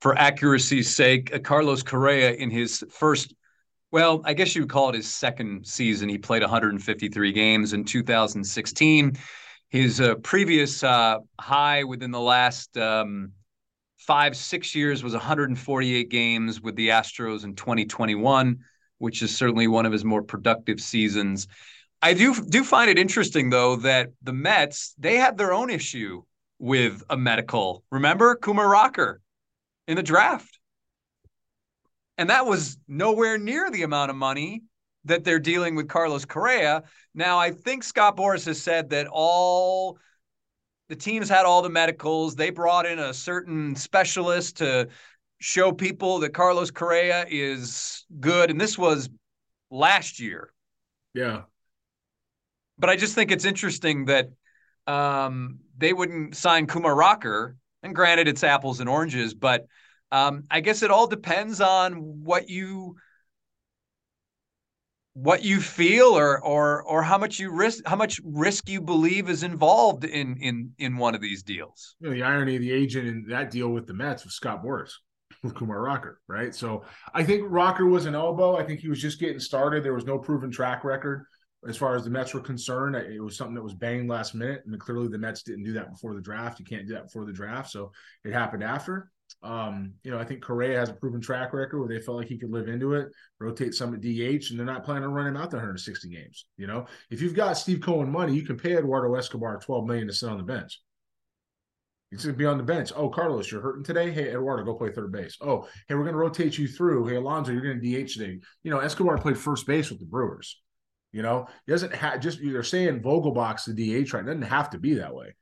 For 0.00 0.16
accuracy's 0.16 0.94
sake, 0.94 1.34
uh, 1.34 1.40
Carlos 1.40 1.82
Correa 1.82 2.34
in 2.34 2.50
his 2.50 2.84
first, 2.88 3.34
well, 3.90 4.22
I 4.24 4.32
guess 4.32 4.54
you 4.54 4.62
would 4.62 4.70
call 4.70 4.90
it 4.90 4.94
his 4.94 5.08
second 5.08 5.66
season. 5.66 6.08
He 6.08 6.18
played 6.18 6.42
153 6.42 7.32
games 7.32 7.72
in 7.72 7.84
2016. 7.84 9.16
His 9.74 10.00
uh, 10.00 10.14
previous 10.16 10.84
uh, 10.84 11.18
high 11.40 11.82
within 11.82 12.12
the 12.12 12.20
last 12.20 12.78
um, 12.78 13.32
five, 13.98 14.36
six 14.36 14.72
years 14.72 15.02
was 15.02 15.14
148 15.14 16.08
games 16.08 16.60
with 16.60 16.76
the 16.76 16.90
Astros 16.90 17.42
in 17.42 17.56
2021 17.56 18.60
which 18.98 19.20
is 19.22 19.36
certainly 19.36 19.66
one 19.66 19.84
of 19.84 19.92
his 19.92 20.04
more 20.04 20.22
productive 20.22 20.80
seasons. 20.80 21.48
I 22.00 22.14
do 22.14 22.34
do 22.34 22.62
find 22.64 22.88
it 22.88 22.98
interesting 22.98 23.50
though 23.50 23.74
that 23.76 24.10
the 24.22 24.32
Mets 24.32 24.94
they 24.96 25.16
had 25.16 25.36
their 25.36 25.52
own 25.52 25.70
issue 25.70 26.22
with 26.58 27.02
a 27.10 27.16
medical. 27.16 27.82
Remember 27.90 28.36
Kumar 28.36 28.68
Rocker 28.68 29.20
in 29.88 29.96
the 29.96 30.02
draft, 30.02 30.58
and 32.16 32.30
that 32.30 32.46
was 32.46 32.78
nowhere 32.86 33.38
near 33.38 33.70
the 33.70 33.82
amount 33.82 34.10
of 34.10 34.16
money 34.16 34.62
that 35.04 35.24
they're 35.24 35.38
dealing 35.38 35.74
with 35.74 35.88
Carlos 35.88 36.24
Correa. 36.24 36.82
Now 37.14 37.38
I 37.38 37.50
think 37.50 37.84
Scott 37.84 38.16
Boras 38.16 38.46
has 38.46 38.60
said 38.60 38.90
that 38.90 39.06
all 39.10 39.98
the 40.88 40.96
teams 40.96 41.28
had 41.28 41.46
all 41.46 41.62
the 41.62 41.70
medicals. 41.70 42.34
They 42.34 42.50
brought 42.50 42.86
in 42.86 42.98
a 42.98 43.14
certain 43.14 43.74
specialist 43.76 44.58
to 44.58 44.88
show 45.40 45.72
people 45.72 46.20
that 46.20 46.34
Carlos 46.34 46.70
Correa 46.70 47.26
is 47.28 48.04
good. 48.20 48.50
And 48.50 48.60
this 48.60 48.78
was 48.78 49.08
last 49.70 50.20
year. 50.20 50.52
Yeah. 51.14 51.42
But 52.78 52.90
I 52.90 52.96
just 52.96 53.14
think 53.14 53.30
it's 53.30 53.44
interesting 53.44 54.06
that 54.06 54.30
um, 54.86 55.60
they 55.76 55.92
wouldn't 55.92 56.36
sign 56.36 56.66
Kumar 56.66 56.94
Rocker. 56.94 57.56
And 57.82 57.94
granted, 57.94 58.28
it's 58.28 58.42
apples 58.42 58.80
and 58.80 58.88
oranges, 58.88 59.34
but 59.34 59.66
um, 60.10 60.44
I 60.50 60.60
guess 60.60 60.82
it 60.82 60.90
all 60.90 61.06
depends 61.06 61.60
on 61.60 62.24
what 62.24 62.48
you 62.48 62.96
what 65.14 65.44
you 65.44 65.60
feel 65.60 66.18
or 66.18 66.42
or 66.42 66.82
or 66.82 67.02
how 67.02 67.16
much 67.16 67.38
you 67.38 67.50
risk 67.50 67.86
how 67.86 67.96
much 67.96 68.20
risk 68.24 68.68
you 68.68 68.80
believe 68.80 69.30
is 69.30 69.44
involved 69.44 70.04
in 70.04 70.36
in 70.38 70.72
in 70.78 70.96
one 70.96 71.14
of 71.14 71.20
these 71.20 71.42
deals. 71.42 71.94
You 72.00 72.08
know, 72.08 72.14
the 72.14 72.22
irony 72.22 72.56
of 72.56 72.62
the 72.62 72.72
agent 72.72 73.06
in 73.06 73.24
that 73.28 73.50
deal 73.50 73.68
with 73.68 73.86
the 73.86 73.94
Mets 73.94 74.24
was 74.24 74.34
Scott 74.34 74.62
Boras 74.62 74.90
with 75.42 75.54
Kumar 75.54 75.80
Rocker, 75.80 76.20
right? 76.28 76.52
So 76.54 76.82
I 77.14 77.22
think 77.22 77.44
Rocker 77.46 77.86
was 77.86 78.06
an 78.06 78.16
elbow. 78.16 78.56
I 78.56 78.64
think 78.64 78.80
he 78.80 78.88
was 78.88 79.00
just 79.00 79.20
getting 79.20 79.38
started. 79.38 79.84
There 79.84 79.94
was 79.94 80.04
no 80.04 80.18
proven 80.18 80.50
track 80.50 80.82
record 80.82 81.26
as 81.66 81.76
far 81.76 81.94
as 81.94 82.04
the 82.04 82.10
Mets 82.10 82.34
were 82.34 82.40
concerned. 82.40 82.96
It 82.96 83.22
was 83.22 83.36
something 83.36 83.54
that 83.54 83.62
was 83.62 83.74
banged 83.74 84.10
last 84.10 84.34
minute, 84.34 84.62
and 84.66 84.78
clearly 84.80 85.08
the 85.08 85.18
Mets 85.18 85.42
didn't 85.42 85.64
do 85.64 85.72
that 85.74 85.92
before 85.92 86.14
the 86.14 86.20
draft. 86.20 86.58
You 86.58 86.66
can't 86.66 86.86
do 86.86 86.94
that 86.94 87.04
before 87.04 87.24
the 87.24 87.32
draft, 87.32 87.70
so 87.70 87.92
it 88.24 88.32
happened 88.32 88.64
after. 88.64 89.10
Um, 89.42 89.92
you 90.02 90.10
know, 90.10 90.18
I 90.18 90.24
think 90.24 90.42
Correa 90.42 90.78
has 90.78 90.88
a 90.88 90.94
proven 90.94 91.20
track 91.20 91.52
record 91.52 91.78
where 91.78 91.88
they 91.88 92.00
felt 92.00 92.16
like 92.16 92.28
he 92.28 92.38
could 92.38 92.50
live 92.50 92.68
into 92.68 92.94
it, 92.94 93.08
rotate 93.38 93.74
some 93.74 93.94
at 93.94 94.00
DH, 94.00 94.50
and 94.50 94.58
they're 94.58 94.64
not 94.64 94.84
planning 94.84 95.04
on 95.04 95.12
running 95.12 95.36
out 95.36 95.50
the 95.50 95.56
160 95.56 96.08
games. 96.08 96.46
You 96.56 96.66
know, 96.66 96.86
if 97.10 97.20
you've 97.20 97.34
got 97.34 97.58
Steve 97.58 97.82
Cohen 97.82 98.10
money, 98.10 98.34
you 98.34 98.42
can 98.42 98.56
pay 98.56 98.76
Eduardo 98.76 99.14
Escobar 99.14 99.58
12 99.58 99.86
million 99.86 100.06
to 100.06 100.14
sit 100.14 100.30
on 100.30 100.38
the 100.38 100.44
bench. 100.44 100.80
He's 102.10 102.24
going 102.24 102.34
to 102.34 102.38
be 102.38 102.46
on 102.46 102.58
the 102.58 102.64
bench. 102.64 102.92
Oh, 102.94 103.08
Carlos, 103.08 103.50
you're 103.50 103.60
hurting 103.60 103.82
today. 103.82 104.12
Hey, 104.12 104.30
Eduardo, 104.30 104.64
go 104.64 104.74
play 104.74 104.92
third 104.92 105.10
base. 105.10 105.36
Oh, 105.40 105.66
hey, 105.88 105.94
we're 105.94 106.04
going 106.04 106.12
to 106.12 106.18
rotate 106.18 106.56
you 106.56 106.68
through. 106.68 107.06
Hey, 107.06 107.16
Alonso, 107.16 107.50
you're 107.50 107.60
going 107.60 107.80
to 107.80 108.04
DH 108.04 108.12
today. 108.12 108.38
You 108.62 108.70
know, 108.70 108.78
Escobar 108.78 109.18
played 109.18 109.36
first 109.36 109.66
base 109.66 109.90
with 109.90 109.98
the 109.98 110.06
Brewers. 110.06 110.62
You 111.12 111.22
know, 111.22 111.46
he 111.66 111.72
doesn't 111.72 111.94
have 111.94 112.20
just 112.20 112.40
you're 112.40 112.62
saying 112.62 113.00
Vogelbach's 113.00 113.66
the 113.66 113.74
DH 113.74 114.12
right. 114.12 114.22
It 114.22 114.26
doesn't 114.26 114.42
have 114.42 114.70
to 114.70 114.78
be 114.78 114.94
that 114.94 115.14
way. 115.14 115.34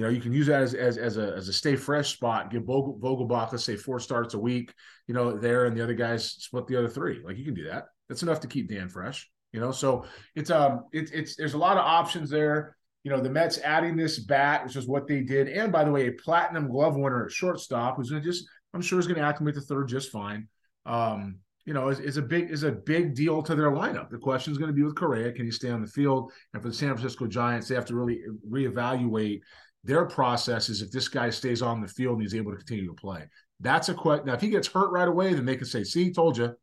You 0.00 0.06
know, 0.06 0.12
you 0.12 0.20
can 0.22 0.32
use 0.32 0.46
that 0.46 0.62
as 0.62 0.72
as, 0.72 0.96
as 0.96 1.18
a 1.18 1.34
as 1.36 1.48
a 1.48 1.52
stay 1.52 1.76
fresh 1.76 2.14
spot. 2.14 2.50
Give 2.50 2.64
Vogel, 2.64 2.98
Vogelbach, 2.98 3.52
let's 3.52 3.64
say 3.64 3.76
four 3.76 4.00
starts 4.00 4.32
a 4.32 4.38
week. 4.38 4.72
You 5.06 5.12
know, 5.12 5.36
there 5.36 5.66
and 5.66 5.76
the 5.76 5.82
other 5.82 5.92
guys 5.92 6.30
split 6.38 6.66
the 6.66 6.76
other 6.76 6.88
three. 6.88 7.20
Like 7.22 7.36
you 7.36 7.44
can 7.44 7.52
do 7.52 7.64
that. 7.64 7.88
That's 8.08 8.22
enough 8.22 8.40
to 8.40 8.48
keep 8.48 8.70
Dan 8.70 8.88
fresh. 8.88 9.28
You 9.52 9.60
know, 9.60 9.72
so 9.72 10.06
it's 10.34 10.50
um 10.50 10.84
it's 10.90 11.10
it's 11.10 11.36
there's 11.36 11.52
a 11.52 11.58
lot 11.58 11.76
of 11.76 11.84
options 11.84 12.30
there 12.30 12.76
you 13.02 13.10
know, 13.10 13.20
the 13.20 13.30
Mets 13.30 13.58
adding 13.58 13.96
this 13.96 14.18
bat, 14.18 14.64
which 14.64 14.76
is 14.76 14.86
what 14.86 15.06
they 15.06 15.22
did. 15.22 15.48
And 15.48 15.72
by 15.72 15.84
the 15.84 15.90
way, 15.90 16.08
a 16.08 16.12
platinum 16.12 16.68
glove 16.68 16.96
winner 16.96 17.24
at 17.24 17.32
shortstop 17.32 17.96
who's 17.96 18.10
going 18.10 18.22
to 18.22 18.28
just, 18.28 18.46
I'm 18.74 18.82
sure 18.82 18.98
is 18.98 19.06
going 19.06 19.18
to 19.18 19.24
acclimate 19.24 19.54
to 19.54 19.62
third 19.62 19.88
just 19.88 20.10
fine. 20.10 20.48
Um, 20.84 21.38
you 21.64 21.72
know, 21.72 21.88
is, 21.88 22.00
is 22.00 22.16
a 22.16 22.22
big 22.22 22.50
is 22.50 22.62
a 22.62 22.72
big 22.72 23.14
deal 23.14 23.42
to 23.42 23.54
their 23.54 23.70
lineup. 23.70 24.10
The 24.10 24.18
question 24.18 24.50
is 24.50 24.58
going 24.58 24.70
to 24.70 24.74
be 24.74 24.82
with 24.82 24.96
Correa, 24.96 25.32
can 25.32 25.44
he 25.44 25.50
stay 25.50 25.70
on 25.70 25.80
the 25.80 25.86
field? 25.86 26.32
And 26.52 26.62
for 26.62 26.68
the 26.68 26.74
San 26.74 26.90
Francisco 26.90 27.26
Giants, 27.26 27.68
they 27.68 27.74
have 27.74 27.86
to 27.86 27.94
really 27.94 28.20
reevaluate 28.48 29.40
their 29.84 30.04
process 30.04 30.68
is 30.68 30.82
if 30.82 30.90
this 30.90 31.08
guy 31.08 31.30
stays 31.30 31.62
on 31.62 31.80
the 31.80 31.88
field 31.88 32.14
and 32.14 32.22
he's 32.22 32.34
able 32.34 32.52
to 32.52 32.58
continue 32.58 32.86
to 32.86 32.94
play. 32.94 33.24
That's 33.60 33.88
a 33.88 33.94
question. 33.94 34.26
Now, 34.26 34.34
if 34.34 34.40
he 34.40 34.48
gets 34.48 34.68
hurt 34.68 34.90
right 34.90 35.08
away, 35.08 35.34
then 35.34 35.44
they 35.44 35.56
can 35.56 35.66
say, 35.66 35.84
"See, 35.84 36.12
told 36.12 36.36
you." 36.36 36.44
If 36.44 36.54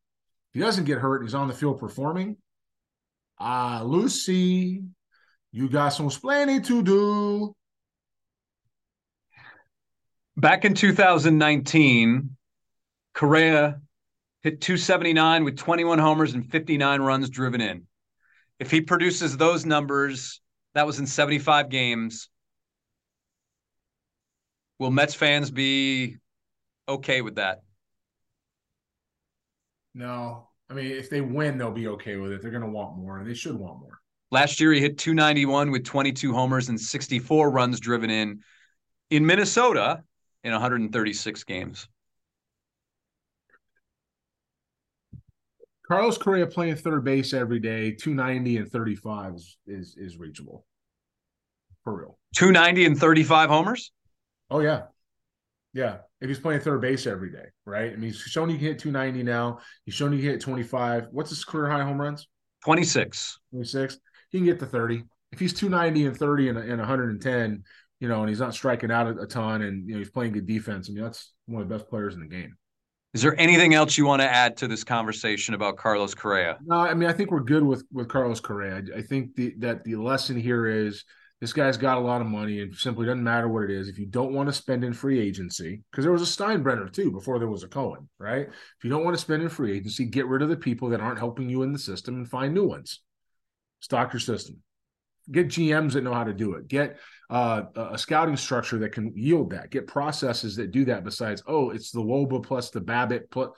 he 0.54 0.60
doesn't 0.60 0.86
get 0.86 1.00
hurt, 1.00 1.24
he's 1.24 1.36
on 1.36 1.48
the 1.48 1.54
field 1.54 1.80
performing. 1.80 2.38
Ah, 3.40 3.80
uh, 3.80 3.84
Lucy, 3.84 4.84
you 5.52 5.70
got 5.70 5.90
some 5.90 6.08
explaining 6.08 6.64
to 6.64 6.82
do. 6.82 7.56
Back 10.36 10.66
in 10.66 10.74
2019, 10.74 12.38
Correa, 13.14 13.82
hit 14.44 14.62
279 14.62 15.44
with 15.44 15.58
21 15.58 16.00
homers 16.00 16.34
and 16.34 16.50
59 16.50 17.02
runs 17.02 17.30
driven 17.30 17.62
in. 17.62 17.88
If 18.60 18.72
he 18.72 18.82
produces 18.82 19.36
those 19.36 19.66
numbers, 19.66 20.42
that 20.74 20.86
was 20.86 21.00
in 21.00 21.08
75 21.08 21.70
games. 21.70 22.30
Will 24.80 24.92
Mets 24.92 25.14
fans 25.14 25.52
be 25.52 26.18
okay 26.88 27.22
with 27.22 27.36
that? 27.36 27.62
No. 29.94 30.50
I 30.70 30.74
mean, 30.74 30.88
if 30.88 31.10
they 31.10 31.22
win, 31.22 31.58
they'll 31.58 31.72
be 31.72 31.88
okay 31.88 32.18
with 32.18 32.32
it. 32.32 32.42
They're 32.42 32.52
going 32.52 32.64
to 32.64 32.70
want 32.70 32.98
more, 32.98 33.20
and 33.20 33.28
they 33.28 33.34
should 33.34 33.56
want 33.56 33.80
more. 33.80 34.00
Last 34.30 34.60
year, 34.60 34.74
he 34.74 34.82
hit 34.82 34.98
291 34.98 35.72
with 35.72 35.86
22 35.86 36.34
homers 36.34 36.70
and 36.70 36.80
64 36.80 37.50
runs 37.50 37.80
driven 37.80 38.10
in 38.10 38.42
in 39.10 39.26
Minnesota 39.26 40.04
in 40.44 40.52
136 40.52 41.44
games. 41.46 41.88
Carlos 45.88 46.18
Correa 46.18 46.46
playing 46.46 46.76
third 46.76 47.06
base 47.06 47.34
every 47.34 47.62
day, 47.62 47.92
290 47.92 48.58
and 48.58 48.70
35 48.70 49.36
is, 49.36 49.58
is, 49.66 49.96
is 49.98 50.18
reachable. 50.18 50.66
For 51.86 51.98
real. 51.98 52.20
290 52.36 52.86
and 52.86 53.00
35 53.00 53.50
homers? 53.50 53.94
Oh, 54.50 54.60
yeah. 54.60 54.84
Yeah. 55.74 55.98
If 56.22 56.30
he's 56.30 56.40
playing 56.40 56.62
third 56.62 56.82
base 56.82 57.06
every 57.06 57.32
day, 57.32 57.46
right? 57.66 57.92
I 57.92 57.96
mean, 57.96 58.12
he's 58.12 58.18
shown 58.18 58.50
he 58.50 58.58
can 58.58 58.66
hit 58.66 58.80
290 58.80 59.24
now. 59.24 59.60
He's 59.86 59.94
shown 59.94 60.12
he 60.12 60.20
can 60.20 60.30
hit 60.30 60.42
25. 60.42 61.08
What's 61.12 61.30
his 61.30 61.44
career 61.46 61.70
high 61.70 61.84
home 61.84 62.00
runs? 62.00 62.28
26. 62.64 63.40
26. 63.52 64.00
He 64.32 64.40
can 64.40 64.46
get 64.46 64.60
to 64.60 64.66
30. 64.66 65.04
If 65.32 65.40
he's 65.40 65.54
290 65.54 66.08
and 66.08 66.18
30 66.18 66.50
and, 66.50 66.58
and 66.58 66.80
110, 66.80 67.64
you 68.00 68.08
know, 68.08 68.22
and 68.22 68.30
he's 68.30 68.40
not 68.40 68.54
striking 68.54 68.92
out 68.92 69.08
a, 69.08 69.22
a 69.22 69.28
ton 69.28 69.62
and, 69.62 69.88
you 69.88 69.94
know, 69.94 70.00
he's 70.00 70.10
playing 70.10 70.34
good 70.34 70.48
defense, 70.48 70.90
I 70.90 70.94
mean, 70.94 71.04
that's 71.04 71.34
one 71.46 71.62
of 71.62 71.70
the 71.70 71.76
best 71.76 71.90
players 71.90 72.16
in 72.16 72.22
the 72.22 72.28
game. 72.28 72.56
Is 73.14 73.22
there 73.22 73.40
anything 73.40 73.74
else 73.74 73.98
you 73.98 74.06
want 74.06 74.22
to 74.22 74.30
add 74.30 74.58
to 74.58 74.68
this 74.68 74.84
conversation 74.84 75.54
about 75.54 75.78
Carlos 75.78 76.14
Correa? 76.14 76.58
No, 76.64 76.76
I 76.76 76.94
mean 76.94 77.10
I 77.10 77.14
think 77.14 77.32
we're 77.32 77.40
good 77.40 77.64
with 77.64 77.84
with 77.92 78.10
Carlos 78.10 78.40
Correa. 78.40 78.76
I, 78.76 79.00
I 79.00 79.02
think 79.02 79.36
the, 79.36 79.56
that 79.60 79.84
the 79.84 79.96
lesson 79.96 80.40
here 80.40 80.68
is 80.68 81.04
this 81.40 81.54
guy's 81.54 81.78
got 81.78 81.98
a 81.98 82.02
lot 82.02 82.22
of 82.22 82.28
money 82.28 82.62
and 82.62 82.74
simply 82.76 83.06
doesn't 83.06 83.24
matter 83.24 83.48
what 83.48 83.64
it 83.64 83.70
is. 83.70 83.88
If 83.88 84.00
you 84.00 84.08
don't 84.08 84.34
want 84.34 84.50
to 84.50 84.54
spend 84.54 84.84
in 84.84 84.94
free 84.94 85.20
agency, 85.20 85.84
because 85.92 86.04
there 86.04 86.12
was 86.12 86.24
a 86.24 86.26
Steinbrenner 86.26 86.92
too 86.92 87.12
before 87.12 87.38
there 87.38 87.48
was 87.48 87.64
a 87.64 87.68
Cohen, 87.68 88.10
right? 88.18 88.48
If 88.48 88.84
you 88.84 88.90
don't 88.90 89.04
want 89.04 89.16
to 89.16 89.22
spend 89.22 89.44
in 89.44 89.50
free 89.50 89.78
agency, 89.78 90.06
get 90.06 90.26
rid 90.26 90.42
of 90.42 90.50
the 90.50 90.58
people 90.58 90.90
that 90.90 91.00
aren't 91.00 91.20
helping 91.20 91.48
you 91.48 91.62
in 91.62 91.74
the 91.74 91.80
system 91.80 92.16
and 92.16 92.28
find 92.28 92.54
new 92.54 92.66
ones. 92.66 93.02
Stock 93.82 94.14
your 94.14 94.20
system. 94.20 94.58
Get 95.32 95.50
GMs 95.50 95.94
that 95.94 96.04
know 96.04 96.14
how 96.14 96.24
to 96.24 96.34
do 96.34 96.54
it. 96.56 96.68
Get 96.68 96.98
uh, 97.30 97.64
a 97.76 97.98
scouting 97.98 98.38
structure 98.38 98.80
that 98.80 98.94
can 98.94 99.12
yield 99.16 99.52
that. 99.52 99.70
Get 99.70 99.86
processes 99.86 100.56
that 100.56 100.72
do 100.72 100.86
that. 100.86 101.04
Besides, 101.04 101.44
oh, 101.46 101.70
it's 101.70 101.92
the 101.92 102.00
Woba 102.00 102.42
plus 102.42 102.72
the 102.72 102.82
BABIP 102.82 103.30
plus. 103.30 103.50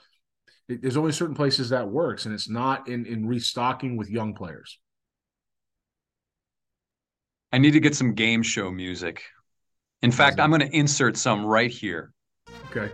There's 0.68 0.96
only 0.96 1.12
certain 1.12 1.34
places 1.34 1.70
that 1.70 1.88
works, 1.88 2.26
and 2.26 2.34
it's 2.34 2.48
not 2.48 2.88
in 2.88 3.06
in 3.06 3.26
restocking 3.26 3.96
with 3.96 4.10
young 4.10 4.34
players. 4.34 4.78
I 7.52 7.58
need 7.58 7.72
to 7.72 7.80
get 7.80 7.94
some 7.94 8.14
game 8.14 8.42
show 8.42 8.70
music. 8.70 9.22
In 10.02 10.12
fact, 10.12 10.40
I'm 10.40 10.50
going 10.50 10.60
to 10.60 10.76
insert 10.76 11.16
some 11.16 11.44
right 11.44 11.70
here. 11.70 12.12
Okay. 12.70 12.90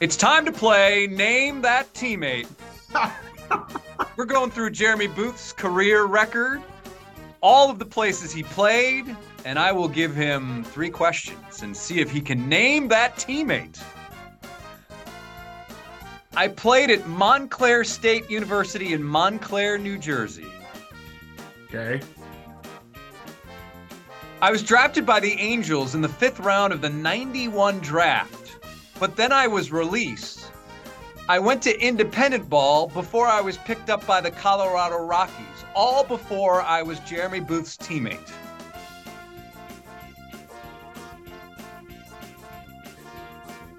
It's 0.00 0.16
time 0.16 0.44
to 0.46 0.52
play 0.52 1.06
Name 1.06 1.60
That 1.62 1.92
Teammate. 1.94 2.48
We're 4.16 4.24
going 4.24 4.50
through 4.50 4.70
Jeremy 4.70 5.06
Booth's 5.06 5.52
career 5.52 6.04
record 6.04 6.62
all 7.40 7.70
of 7.70 7.78
the 7.78 7.84
places 7.84 8.32
he 8.32 8.42
played, 8.42 9.16
and 9.44 9.58
I 9.58 9.72
will 9.72 9.88
give 9.88 10.14
him 10.14 10.64
three 10.64 10.90
questions 10.90 11.62
and 11.62 11.76
see 11.76 12.00
if 12.00 12.10
he 12.10 12.20
can 12.20 12.48
name 12.48 12.88
that 12.88 13.16
teammate. 13.16 13.82
I 16.36 16.48
played 16.48 16.90
at 16.90 17.06
Montclair 17.08 17.84
State 17.84 18.30
University 18.30 18.92
in 18.92 19.02
Montclair, 19.02 19.78
New 19.78 19.98
Jersey. 19.98 20.46
Okay. 21.68 22.00
I 24.40 24.52
was 24.52 24.62
drafted 24.62 25.04
by 25.04 25.18
the 25.18 25.32
Angels 25.32 25.96
in 25.96 26.00
the 26.00 26.08
fifth 26.08 26.38
round 26.38 26.72
of 26.72 26.80
the 26.80 26.88
91 26.88 27.80
draft, 27.80 28.64
but 29.00 29.16
then 29.16 29.32
I 29.32 29.48
was 29.48 29.72
released. 29.72 30.52
I 31.28 31.40
went 31.40 31.60
to 31.62 31.76
independent 31.80 32.48
ball 32.48 32.86
before 32.86 33.26
I 33.26 33.40
was 33.40 33.58
picked 33.58 33.90
up 33.90 34.06
by 34.06 34.20
the 34.20 34.30
Colorado 34.30 35.04
Rockies 35.04 35.64
all 35.74 36.04
before 36.04 36.62
I 36.62 36.82
was 36.82 37.00
Jeremy 37.00 37.40
Booth's 37.40 37.76
teammate. 37.76 38.30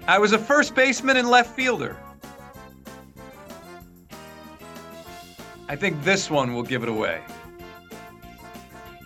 I 0.06 0.18
was 0.18 0.32
a 0.32 0.38
first 0.38 0.74
baseman 0.74 1.16
and 1.16 1.30
left 1.30 1.56
fielder. 1.56 1.96
I 5.70 5.76
think 5.76 6.02
this 6.04 6.30
one 6.30 6.52
will 6.52 6.64
give 6.64 6.82
it 6.82 6.88
away. 6.90 7.22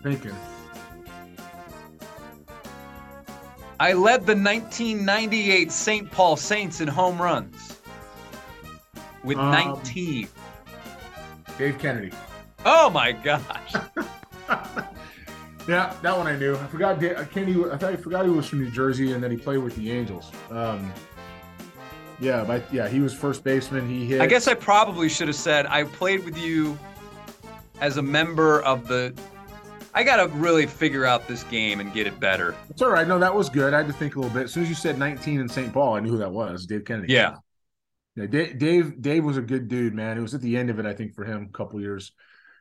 Thinking. 0.03 0.35
I 3.81 3.93
led 3.93 4.27
the 4.27 4.37
1998 4.37 5.73
St. 5.73 6.11
Paul 6.11 6.37
Saints 6.37 6.81
in 6.81 6.89
home 6.89 7.21
runs 7.21 7.81
with 9.25 9.39
um, 9.39 9.51
19. 9.51 10.29
Dave 11.59 11.79
Kennedy. 11.79 12.13
Oh 12.65 12.91
my 12.91 13.13
gosh. 13.13 13.75
yeah, 15.69 15.95
that 16.03 16.17
one 16.17 16.27
I 16.27 16.37
knew. 16.37 16.57
I 16.57 16.67
forgot. 16.67 17.01
Kenny. 17.31 17.53
I 17.71 17.77
thought 17.77 17.93
I 17.93 17.97
forgot 17.97 18.25
he 18.25 18.31
was 18.31 18.47
from 18.47 18.61
New 18.61 18.71
Jersey, 18.71 19.13
and 19.13 19.23
then 19.23 19.31
he 19.31 19.37
played 19.37 19.59
with 19.59 19.77
the 19.77 19.91
Angels. 19.91 20.31
Um, 20.51 20.93
yeah, 22.21 22.45
but 22.45 22.63
yeah, 22.73 22.89
he 22.89 23.01
was 23.01 23.13
first 23.13 23.45
baseman. 23.45 23.89
He 23.89 24.07
hit. 24.07 24.21
I 24.21 24.27
guess 24.27 24.49
I 24.49 24.55
probably 24.55 25.09
should 25.09 25.29
have 25.29 25.37
said 25.37 25.67
I 25.67 25.85
played 25.85 26.25
with 26.25 26.39
you 26.39 26.79
as 27.81 27.97
a 27.97 28.03
member 28.03 28.63
of 28.63 28.89
the. 28.89 29.15
I 29.95 30.03
got 30.03 30.17
to 30.17 30.29
really 30.37 30.67
figure 30.67 31.05
out 31.05 31.29
this 31.29 31.45
game 31.45 31.81
and 31.81 31.93
get 31.93 32.07
it 32.07 32.19
better. 32.19 32.55
It's 32.69 32.83
all 32.83 32.91
right. 32.91 33.07
No, 33.07 33.19
that 33.19 33.35
was 33.35 33.49
good. 33.49 33.73
I 33.73 33.79
had 33.79 33.87
to 33.87 33.93
think 33.93 34.17
a 34.17 34.21
little 34.21 34.35
bit. 34.35 34.45
As 34.45 34.53
soon 34.53 34.65
as 34.65 34.69
you 34.69 34.75
said 34.75 34.99
19 34.99 35.41
in 35.41 35.49
St. 35.49 35.73
Paul, 35.73 35.95
I 35.95 36.01
knew 36.01 36.11
who 36.11 36.19
that 36.19 36.33
was. 36.33 36.67
Dave 36.67 36.85
Kennedy. 36.85 37.13
Yeah. 37.13 37.37
Yeah, 38.17 38.27
Dave, 38.27 38.59
Dave, 38.59 39.03
Dave 39.03 39.25
was 39.25 39.37
a 39.37 39.43
good 39.43 39.69
dude, 39.69 39.95
man. 39.95 40.17
It 40.17 40.21
was 40.21 40.35
at 40.35 40.41
the 40.41 40.57
end 40.57 40.71
of 40.71 40.79
it, 40.79 40.87
I 40.87 40.95
think, 40.95 41.15
for 41.15 41.25
him, 41.25 41.49
a 41.49 41.57
couple 41.57 41.81
years 41.81 42.13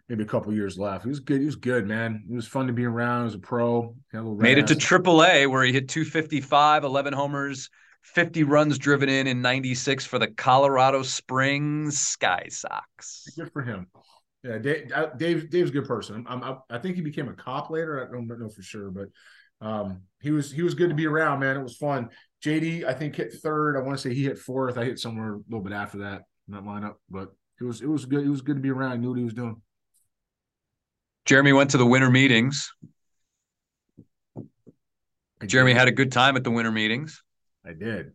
maybe 0.09 0.23
a 0.23 0.27
couple 0.27 0.53
years 0.53 0.77
left. 0.77 1.03
He 1.03 1.09
was 1.09 1.19
good. 1.19 1.39
He 1.39 1.45
was 1.45 1.55
good, 1.55 1.87
man. 1.87 2.23
It 2.29 2.35
was 2.35 2.47
fun 2.47 2.67
to 2.67 2.73
be 2.73 2.85
around. 2.85 3.21
He 3.21 3.25
was 3.25 3.35
a 3.35 3.39
pro. 3.39 3.95
A 4.13 4.21
Made 4.21 4.57
it 4.57 4.67
to 4.67 4.75
AAA 4.75 5.49
where 5.49 5.63
he 5.63 5.71
hit 5.71 5.89
255, 5.89 6.83
11 6.83 7.13
homers, 7.13 7.69
50 8.01 8.43
runs 8.43 8.77
driven 8.77 9.09
in 9.09 9.27
in 9.27 9.41
96 9.41 10.05
for 10.05 10.19
the 10.19 10.27
Colorado 10.27 11.03
Springs 11.03 11.99
Sky 11.99 12.47
Sox. 12.49 13.27
Good 13.35 13.51
for 13.51 13.61
him. 13.61 13.87
Yeah, 14.43 14.57
Dave, 14.57 14.91
Dave 15.17 15.49
Dave's 15.49 15.69
a 15.69 15.73
good 15.73 15.87
person. 15.87 16.25
I'm, 16.27 16.43
I'm, 16.43 16.57
i 16.69 16.77
think 16.77 16.95
he 16.95 17.01
became 17.01 17.29
a 17.29 17.33
cop 17.33 17.69
later. 17.69 18.05
I 18.05 18.11
don't 18.11 18.27
know 18.27 18.49
for 18.49 18.61
sure, 18.61 18.91
but 18.91 19.07
um, 19.65 20.01
he 20.21 20.31
was 20.31 20.51
he 20.51 20.61
was 20.61 20.73
good 20.73 20.89
to 20.89 20.95
be 20.95 21.07
around, 21.07 21.39
man. 21.39 21.55
It 21.55 21.63
was 21.63 21.77
fun. 21.77 22.09
JD, 22.43 22.83
I 22.85 22.93
think 22.93 23.15
hit 23.15 23.33
third. 23.41 23.77
I 23.77 23.81
want 23.81 23.97
to 23.97 24.01
say 24.01 24.13
he 24.13 24.23
hit 24.23 24.37
fourth. 24.37 24.77
I 24.77 24.83
hit 24.83 24.99
somewhere 24.99 25.35
a 25.35 25.39
little 25.47 25.63
bit 25.63 25.71
after 25.71 25.99
that 25.99 26.23
in 26.47 26.53
that 26.55 26.63
lineup, 26.63 26.95
but 27.09 27.29
it 27.59 27.63
was 27.63 27.81
it 27.81 27.87
was 27.87 28.05
good. 28.05 28.25
It 28.25 28.29
was 28.29 28.41
good 28.41 28.57
to 28.57 28.61
be 28.61 28.69
around. 28.69 28.91
I 28.91 28.97
knew 28.97 29.09
what 29.09 29.17
he 29.17 29.23
was 29.23 29.33
doing. 29.33 29.61
Jeremy 31.25 31.53
went 31.53 31.69
to 31.71 31.77
the 31.77 31.85
winter 31.85 32.09
meetings. 32.09 32.69
Jeremy 35.45 35.73
had 35.73 35.87
a 35.87 35.91
good 35.91 36.11
time 36.11 36.35
at 36.35 36.43
the 36.43 36.51
winter 36.51 36.71
meetings. 36.71 37.23
I 37.65 37.71
did. 37.71 38.11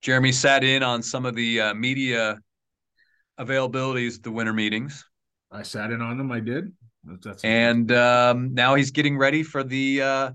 Jeremy 0.00 0.32
sat 0.32 0.64
in 0.64 0.82
on 0.82 1.02
some 1.02 1.26
of 1.26 1.34
the 1.34 1.60
uh, 1.60 1.74
media 1.74 2.38
availabilities 3.40 4.16
at 4.16 4.22
the 4.22 4.30
winter 4.30 4.52
meetings. 4.52 5.04
I 5.50 5.62
sat 5.62 5.90
in 5.90 6.00
on 6.00 6.18
them. 6.18 6.30
I 6.30 6.40
did. 6.40 6.72
That's 7.04 7.42
and 7.42 7.90
um, 7.92 8.54
now 8.54 8.74
he's 8.74 8.90
getting 8.90 9.16
ready 9.16 9.42
for 9.42 9.64
the 9.64 10.02
uh, 10.02 10.30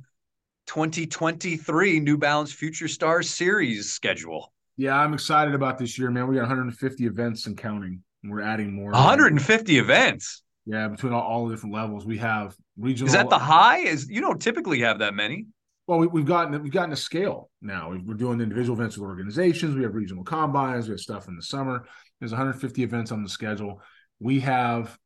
2023 0.66 2.00
New 2.00 2.18
Balance 2.18 2.52
Future 2.52 2.88
Stars 2.88 3.30
Series 3.30 3.92
schedule. 3.92 4.52
Yeah, 4.78 4.96
I'm 4.96 5.14
excited 5.14 5.54
about 5.54 5.78
this 5.78 5.98
year, 5.98 6.10
man. 6.12 6.28
We 6.28 6.36
got 6.36 6.42
150 6.42 7.06
events 7.06 7.46
and 7.46 7.56
counting. 7.56 8.02
We're 8.24 8.42
adding 8.42 8.74
more. 8.74 8.92
150 8.92 9.78
events. 9.78 10.42
Yeah, 10.66 10.88
between 10.88 11.14
all, 11.14 11.22
all, 11.22 11.48
the 11.48 11.54
different 11.54 11.76
levels, 11.76 12.06
we 12.06 12.18
have 12.18 12.56
regional. 12.76 13.08
Is 13.08 13.14
that 13.14 13.30
the 13.30 13.38
high? 13.38 13.80
Is 13.80 14.10
you 14.10 14.20
don't 14.20 14.42
typically 14.42 14.80
have 14.82 15.00
that 15.00 15.14
many. 15.14 15.46
Well, 15.86 16.00
we, 16.00 16.22
have 16.22 16.28
gotten 16.28 16.64
we've 16.64 16.72
gotten 16.72 16.92
a 16.92 16.98
scale 16.98 17.52
now. 17.62 17.96
We're 18.04 18.16
doing 18.16 18.42
individual 18.42 18.76
events 18.76 18.98
with 18.98 19.08
organizations. 19.08 19.76
We 19.76 19.84
have 19.84 19.94
regional 19.94 20.24
combines. 20.24 20.88
We 20.88 20.94
have 20.94 21.00
stuff 21.00 21.28
in 21.28 21.36
the 21.36 21.44
summer. 21.44 21.86
There's 22.26 22.32
150 22.32 22.82
events 22.82 23.12
on 23.12 23.22
the 23.22 23.30
schedule. 23.30 23.82
We 24.20 24.40
have 24.40 24.98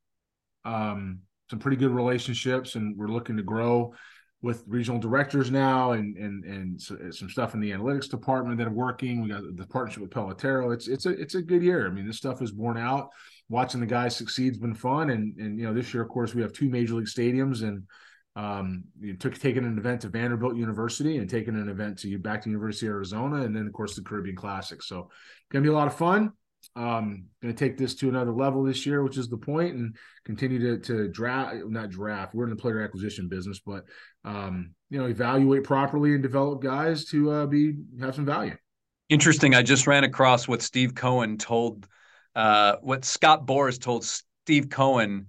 um, 0.64 1.20
some 1.50 1.60
pretty 1.60 1.76
good 1.76 1.92
relationships, 1.92 2.76
and 2.76 2.98
we're 2.98 3.08
looking 3.08 3.36
to 3.36 3.44
grow 3.44 3.94
with 4.42 4.64
regional 4.68 5.00
directors 5.00 5.52
now, 5.52 5.92
and 5.92 6.16
and 6.16 6.46
and 6.46 6.82
some 6.82 7.30
stuff 7.30 7.54
in 7.54 7.60
the 7.60 7.72
analytics 7.72 8.10
department 8.10 8.58
that 8.58 8.68
are 8.68 8.72
working. 8.72 9.22
We 9.22 9.28
got 9.30 9.44
the 9.54 9.68
partnership 9.68 10.02
with 10.02 10.12
Pelotero. 10.12 10.74
It's 10.74 10.88
it's 10.88 11.06
a 11.06 11.10
it's 11.10 11.36
a 11.36 11.42
good 11.42 11.62
year. 11.62 11.88
I 11.88 11.90
mean, 11.90 12.08
this 12.08 12.16
stuff 12.16 12.42
is 12.42 12.54
borne 12.54 12.78
out 12.78 13.10
watching 13.50 13.82
the 13.82 13.86
guys 13.86 14.16
succeed's 14.16 14.58
been 14.58 14.76
fun. 14.76 15.10
And 15.10 15.38
and 15.38 15.60
you 15.60 15.66
know, 15.66 15.74
this 15.74 15.94
year, 15.94 16.04
of 16.04 16.10
course, 16.10 16.34
we 16.34 16.42
have 16.42 16.54
two 16.54 16.70
major 16.70 16.96
league 16.96 17.08
stadiums, 17.08 17.64
and 17.64 17.84
Um, 18.36 18.86
you 19.02 19.18
took 19.18 19.38
taking 19.38 19.66
an 19.66 19.78
event 19.78 20.02
to 20.02 20.10
Vanderbilt 20.10 20.56
University 20.56 21.18
and 21.18 21.30
taking 21.30 21.56
an 21.56 21.68
event 21.68 22.00
to 22.00 22.18
back 22.20 22.44
to 22.44 22.50
University 22.50 22.88
of 22.88 22.94
Arizona, 22.94 23.44
and 23.44 23.54
then 23.56 23.68
of 23.68 23.74
course 23.74 23.96
the 23.96 24.04
Caribbean 24.04 24.36
Classic. 24.36 24.82
So 24.82 25.10
gonna 25.52 25.64
be 25.64 25.70
a 25.70 25.74
lot 25.74 25.88
of 25.88 25.96
fun. 25.98 26.32
Um, 26.76 27.26
going 27.42 27.54
to 27.54 27.60
take 27.60 27.78
this 27.78 27.96
to 27.96 28.10
another 28.10 28.32
level 28.32 28.64
this 28.64 28.86
year, 28.86 29.04
which 29.04 29.18
is 29.18 29.28
the 29.28 29.38
point, 29.38 29.76
and 29.76 29.96
continue 30.26 30.60
to 30.60 30.80
to 30.88 31.08
draft, 31.10 31.56
not 31.66 31.90
draft. 31.90 32.34
We're 32.34 32.46
in 32.46 32.52
the 32.52 32.56
player 32.56 32.82
acquisition 32.82 33.28
business, 33.28 33.60
but 33.66 33.86
um, 34.24 34.72
you 34.90 35.00
know, 35.00 35.08
evaluate 35.08 35.64
properly 35.64 36.14
and 36.14 36.24
develop 36.24 36.62
guys 36.62 37.06
to 37.06 37.32
uh, 37.32 37.46
be 37.48 37.74
have 38.00 38.16
some 38.16 38.26
value. 38.26 38.56
Interesting. 39.10 39.56
I 39.56 39.64
just 39.64 39.88
ran 39.88 40.04
across 40.04 40.48
what 40.48 40.62
Steve 40.62 40.94
Cohen 40.94 41.38
told, 41.38 41.88
uh, 42.36 42.76
what 42.82 43.04
Scott 43.04 43.48
Boras 43.48 43.82
told 43.82 44.06
Steve 44.06 44.70
Cohen 44.70 45.28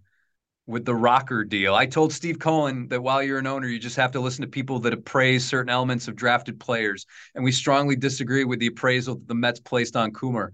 with 0.66 0.84
the 0.84 0.94
rocker 0.94 1.44
deal. 1.44 1.74
I 1.74 1.86
told 1.86 2.12
Steve 2.12 2.38
Cohen 2.38 2.88
that 2.88 3.02
while 3.02 3.22
you're 3.22 3.38
an 3.38 3.46
owner, 3.46 3.66
you 3.66 3.78
just 3.78 3.96
have 3.96 4.12
to 4.12 4.20
listen 4.20 4.42
to 4.42 4.48
people 4.48 4.78
that 4.80 4.92
appraise 4.92 5.44
certain 5.44 5.70
elements 5.70 6.06
of 6.06 6.14
drafted 6.14 6.60
players, 6.60 7.06
and 7.34 7.42
we 7.42 7.52
strongly 7.52 7.96
disagree 7.96 8.44
with 8.44 8.60
the 8.60 8.68
appraisal 8.68 9.16
that 9.16 9.26
the 9.26 9.34
Mets 9.34 9.60
placed 9.60 9.96
on 9.96 10.12
Kumar 10.12 10.52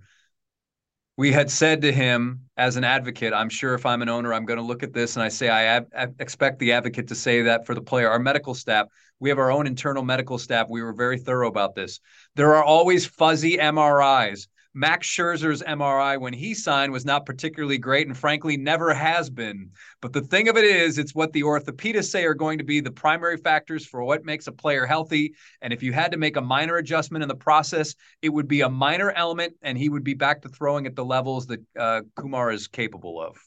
we 1.17 1.33
had 1.33 1.51
said 1.51 1.81
to 1.83 1.93
him 1.93 2.43
as 2.57 2.77
an 2.77 2.85
advocate, 2.85 3.33
I'm 3.33 3.49
sure 3.49 3.75
if 3.75 3.87
I'm 3.87 4.03
an 4.03 4.09
owner, 4.09 4.35
I'm 4.35 4.45
going 4.45 4.59
to 4.59 4.65
look 4.65 4.83
at 4.83 4.93
this 4.93 5.17
and 5.17 5.23
I 5.23 5.29
say, 5.29 5.49
I, 5.49 5.79
I, 5.79 6.09
expect 6.19 6.59
the 6.59 6.73
advocate 6.73 7.09
to 7.09 7.15
say 7.15 7.43
that 7.43 7.65
for 7.65 7.75
the 7.75 7.81
player. 7.81 8.11
Our 8.11 8.19
medical 8.19 8.55
staff, 8.55 8.87
we 9.19 9.31
have 9.31 9.39
our 9.39 9.51
own 9.51 9.67
internal 9.67 10.03
medical 10.03 10.37
staff. 10.37 10.67
We 10.69 10.83
were 10.83 10.93
very 10.93 11.19
thorough 11.19 11.49
about 11.49 11.75
this. 11.75 12.01
There 12.35 12.55
are 12.55 12.65
always 12.65 13.07
fuzzy 13.07 13.57
MRIs. 13.57 14.47
Max 14.77 15.07
Scherzer's 15.07 15.63
MRI 15.63 16.21
when 16.21 16.35
he 16.35 16.53
signed 16.53 16.93
was 16.93 17.07
not 17.07 17.25
particularly 17.25 17.79
great 17.79 18.07
and 18.07 18.17
frankly 18.17 18.59
never 18.59 18.93
has 18.93 19.31
been. 19.31 19.71
But 20.03 20.13
the 20.13 20.21
thing 20.21 20.51
of 20.51 20.59
it 20.59 20.65
is, 20.65 20.99
it's 20.99 21.15
what 21.15 21.33
the 21.33 21.45
orthopedists 21.45 22.11
say 22.11 22.27
are 22.27 22.35
going 22.35 22.59
to 22.59 22.65
be 22.65 22.81
the 22.81 22.91
primary 22.91 23.39
factors 23.39 23.87
for 23.87 24.05
what 24.05 24.27
makes 24.27 24.49
a 24.49 24.53
player 24.53 24.85
healthy. 24.85 25.35
And 25.63 25.73
if 25.73 25.83
you 25.83 25.95
had 25.95 26.13
to 26.13 26.19
make 26.19 26.37
a 26.37 26.43
minor 26.43 26.77
adjustment 26.77 27.23
in 27.23 27.29
the 27.29 27.35
process, 27.35 27.95
it 28.21 28.29
would 28.29 28.49
be 28.49 28.61
a 28.61 28.69
minor 28.69 29.11
element 29.13 29.55
and 29.63 29.79
he 29.79 29.89
would 29.89 30.05
be 30.05 30.13
back 30.13 30.43
to 30.43 30.51
throwing 30.51 30.87
at 30.87 30.95
the 30.95 31.07
levels 31.07 31.47
that 31.47 31.63
uh, 31.79 32.03
Kumar 32.15 32.51
is 32.51 32.69
capable 32.69 33.19
of. 33.19 33.39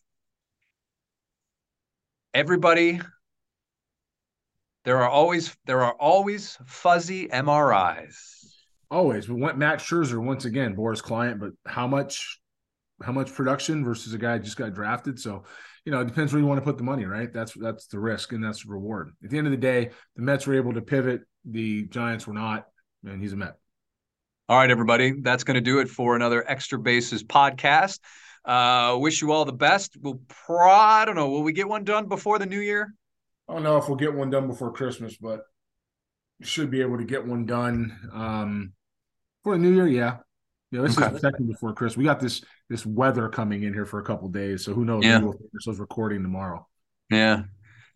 Everybody 2.34 3.00
there 4.84 4.98
are 4.98 5.10
always 5.10 5.56
there 5.66 5.84
are 5.84 5.94
always 5.94 6.58
fuzzy 6.66 7.28
MRIs. 7.28 8.39
Always. 8.92 9.30
We 9.30 9.40
went 9.40 9.58
Matt 9.58 9.80
Scherzer 9.80 10.24
once 10.24 10.46
again, 10.46 10.76
Boras 10.76 11.02
client, 11.02 11.40
but 11.40 11.52
how 11.66 11.88
much 11.88 12.40
how 13.02 13.12
much 13.12 13.34
production 13.34 13.84
versus 13.84 14.14
a 14.14 14.18
guy 14.18 14.38
just 14.38 14.58
got 14.58 14.74
drafted. 14.74 15.20
So, 15.20 15.44
you 15.86 15.92
know, 15.92 16.02
it 16.02 16.08
depends 16.08 16.34
where 16.34 16.42
you 16.42 16.48
want 16.48 16.60
to 16.60 16.66
put 16.66 16.78
the 16.78 16.84
money, 16.84 17.06
right? 17.06 17.32
That's 17.32 17.54
that's 17.54 17.88
the 17.88 18.00
risk 18.00 18.34
and 18.34 18.44
that's 18.44 18.66
the 18.66 18.72
reward. 18.72 19.12
At 19.24 19.30
the 19.30 19.38
end 19.38 19.48
of 19.48 19.52
the 19.52 19.58
day, 19.58 19.92
the 20.16 20.22
Mets 20.22 20.48
were 20.48 20.56
able 20.56 20.74
to 20.74 20.82
pivot, 20.82 21.22
the 21.46 21.84
Giants 21.84 22.28
were 22.28 22.34
not, 22.34 22.66
and 23.06 23.22
he's 23.22 23.34
a 23.34 23.38
Met. 23.38 23.56
All 24.50 24.58
right, 24.58 24.72
everybody. 24.72 25.14
That's 25.22 25.44
going 25.44 25.56
to 25.56 25.62
do 25.62 25.80
it 25.80 25.90
for 25.90 26.16
another 26.16 26.44
Extra 26.48 26.80
Bases 26.80 27.24
podcast. 27.24 28.00
Uh, 28.44 28.98
wish 29.00 29.22
you 29.22 29.32
all 29.32 29.46
the 29.46 29.54
best. 29.54 29.96
We'll 30.02 30.22
pro- 30.28 30.72
I 30.72 31.06
don't 31.06 31.16
know. 31.16 31.30
Will 31.30 31.44
we 31.44 31.54
get 31.54 31.68
one 31.68 31.84
done 31.84 32.08
before 32.08 32.40
the 32.40 32.48
new 32.48 32.60
year? 32.60 32.94
I 33.48 33.54
don't 33.54 33.64
know 33.64 33.78
if 33.78 33.88
we'll 33.88 33.98
get 33.98 34.14
one 34.14 34.30
done 34.30 34.48
before 34.48 34.72
Christmas, 34.72 35.18
but 35.18 35.42
should 36.42 36.72
be 36.72 36.82
able 36.82 36.98
to 36.98 37.04
get 37.04 37.26
one 37.26 37.46
done. 37.46 37.96
Um, 38.12 38.74
for 39.44 39.54
the 39.54 39.60
new 39.60 39.74
year, 39.74 39.88
yeah. 39.88 40.18
Yeah, 40.72 40.82
this 40.82 40.98
okay. 40.98 41.16
is 41.16 41.22
second 41.22 41.48
before 41.48 41.74
Chris. 41.74 41.98
We 41.98 42.04
got 42.04 42.20
this 42.20 42.44
this 42.70 42.86
weather 42.86 43.28
coming 43.28 43.64
in 43.64 43.74
here 43.74 43.86
for 43.86 44.00
a 44.00 44.04
couple 44.04 44.28
days, 44.30 44.64
so 44.64 44.74
who 44.74 44.86
knows? 44.86 45.04
Yeah. 45.04 45.20
We'll 45.20 45.34
finish 45.34 45.66
those 45.66 45.80
recording 45.80 46.22
tomorrow. 46.22 46.68
Yeah. 47.10 47.44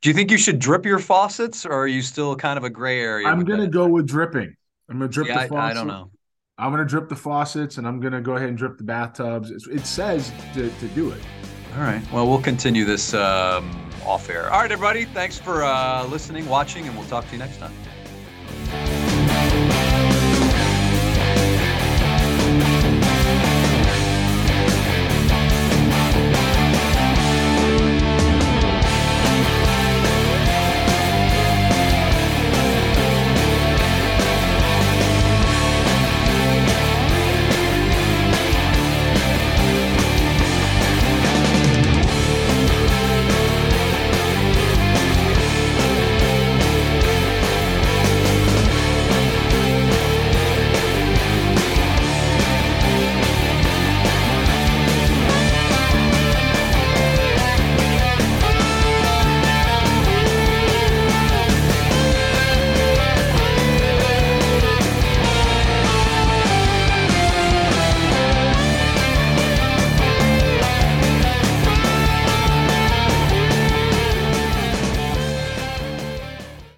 Do 0.01 0.10
you 0.10 0.15
think 0.15 0.32
you 0.32 0.38
should 0.38 0.60
drip 0.60 0.86
your 0.86 0.99
faucets, 0.99 1.65
or 1.65 1.73
are 1.73 1.88
you 1.88 2.01
still 2.01 2.36
kind 2.36 2.58
of 2.58 2.63
a 2.63 2.69
gray 2.69 2.99
area? 2.99 3.27
I'm 3.27 3.43
gonna 3.45 3.63
that? 3.63 3.71
go 3.71 3.88
with 3.88 4.08
dripping. 4.08 4.56
I'm 4.89 4.97
gonna 4.97 5.08
drip 5.08 5.27
yeah, 5.27 5.43
the 5.43 5.49
faucets. 5.49 5.53
I, 5.56 5.69
I, 5.69 5.73
don't 5.73 5.88
know. 5.88 6.12
I'm 6.58 6.71
gonna 6.71 6.86
drip 6.86 7.10
the 7.10 7.15
faucets, 7.15 7.77
and 7.77 7.88
I'm 7.88 7.99
gonna 7.99 8.21
go 8.21 8.36
ahead 8.36 8.49
and 8.49 8.58
drip 8.58 8.77
the 8.77 8.84
bathtubs. 8.84 9.51
It's, 9.51 9.67
it 9.67 9.86
says 9.86 10.32
to, 10.56 10.69
to 10.69 10.88
do 10.89 11.12
it. 11.12 11.21
All 11.75 11.82
right. 11.82 12.01
Well, 12.12 12.27
we'll 12.27 12.41
continue 12.41 12.86
this 12.86 13.13
um, 13.13 13.71
off 14.06 14.29
air. 14.29 14.51
All 14.51 14.62
right, 14.62 14.71
everybody. 14.71 15.06
Thanks 15.06 15.38
for 15.38 15.63
uh, 15.63 16.06
listening, 16.08 16.47
watching, 16.49 16.88
and 16.88 16.97
we'll 16.97 17.08
talk 17.08 17.25
to 17.27 17.32
you 17.32 17.39
next 17.39 17.58
time. 17.58 17.73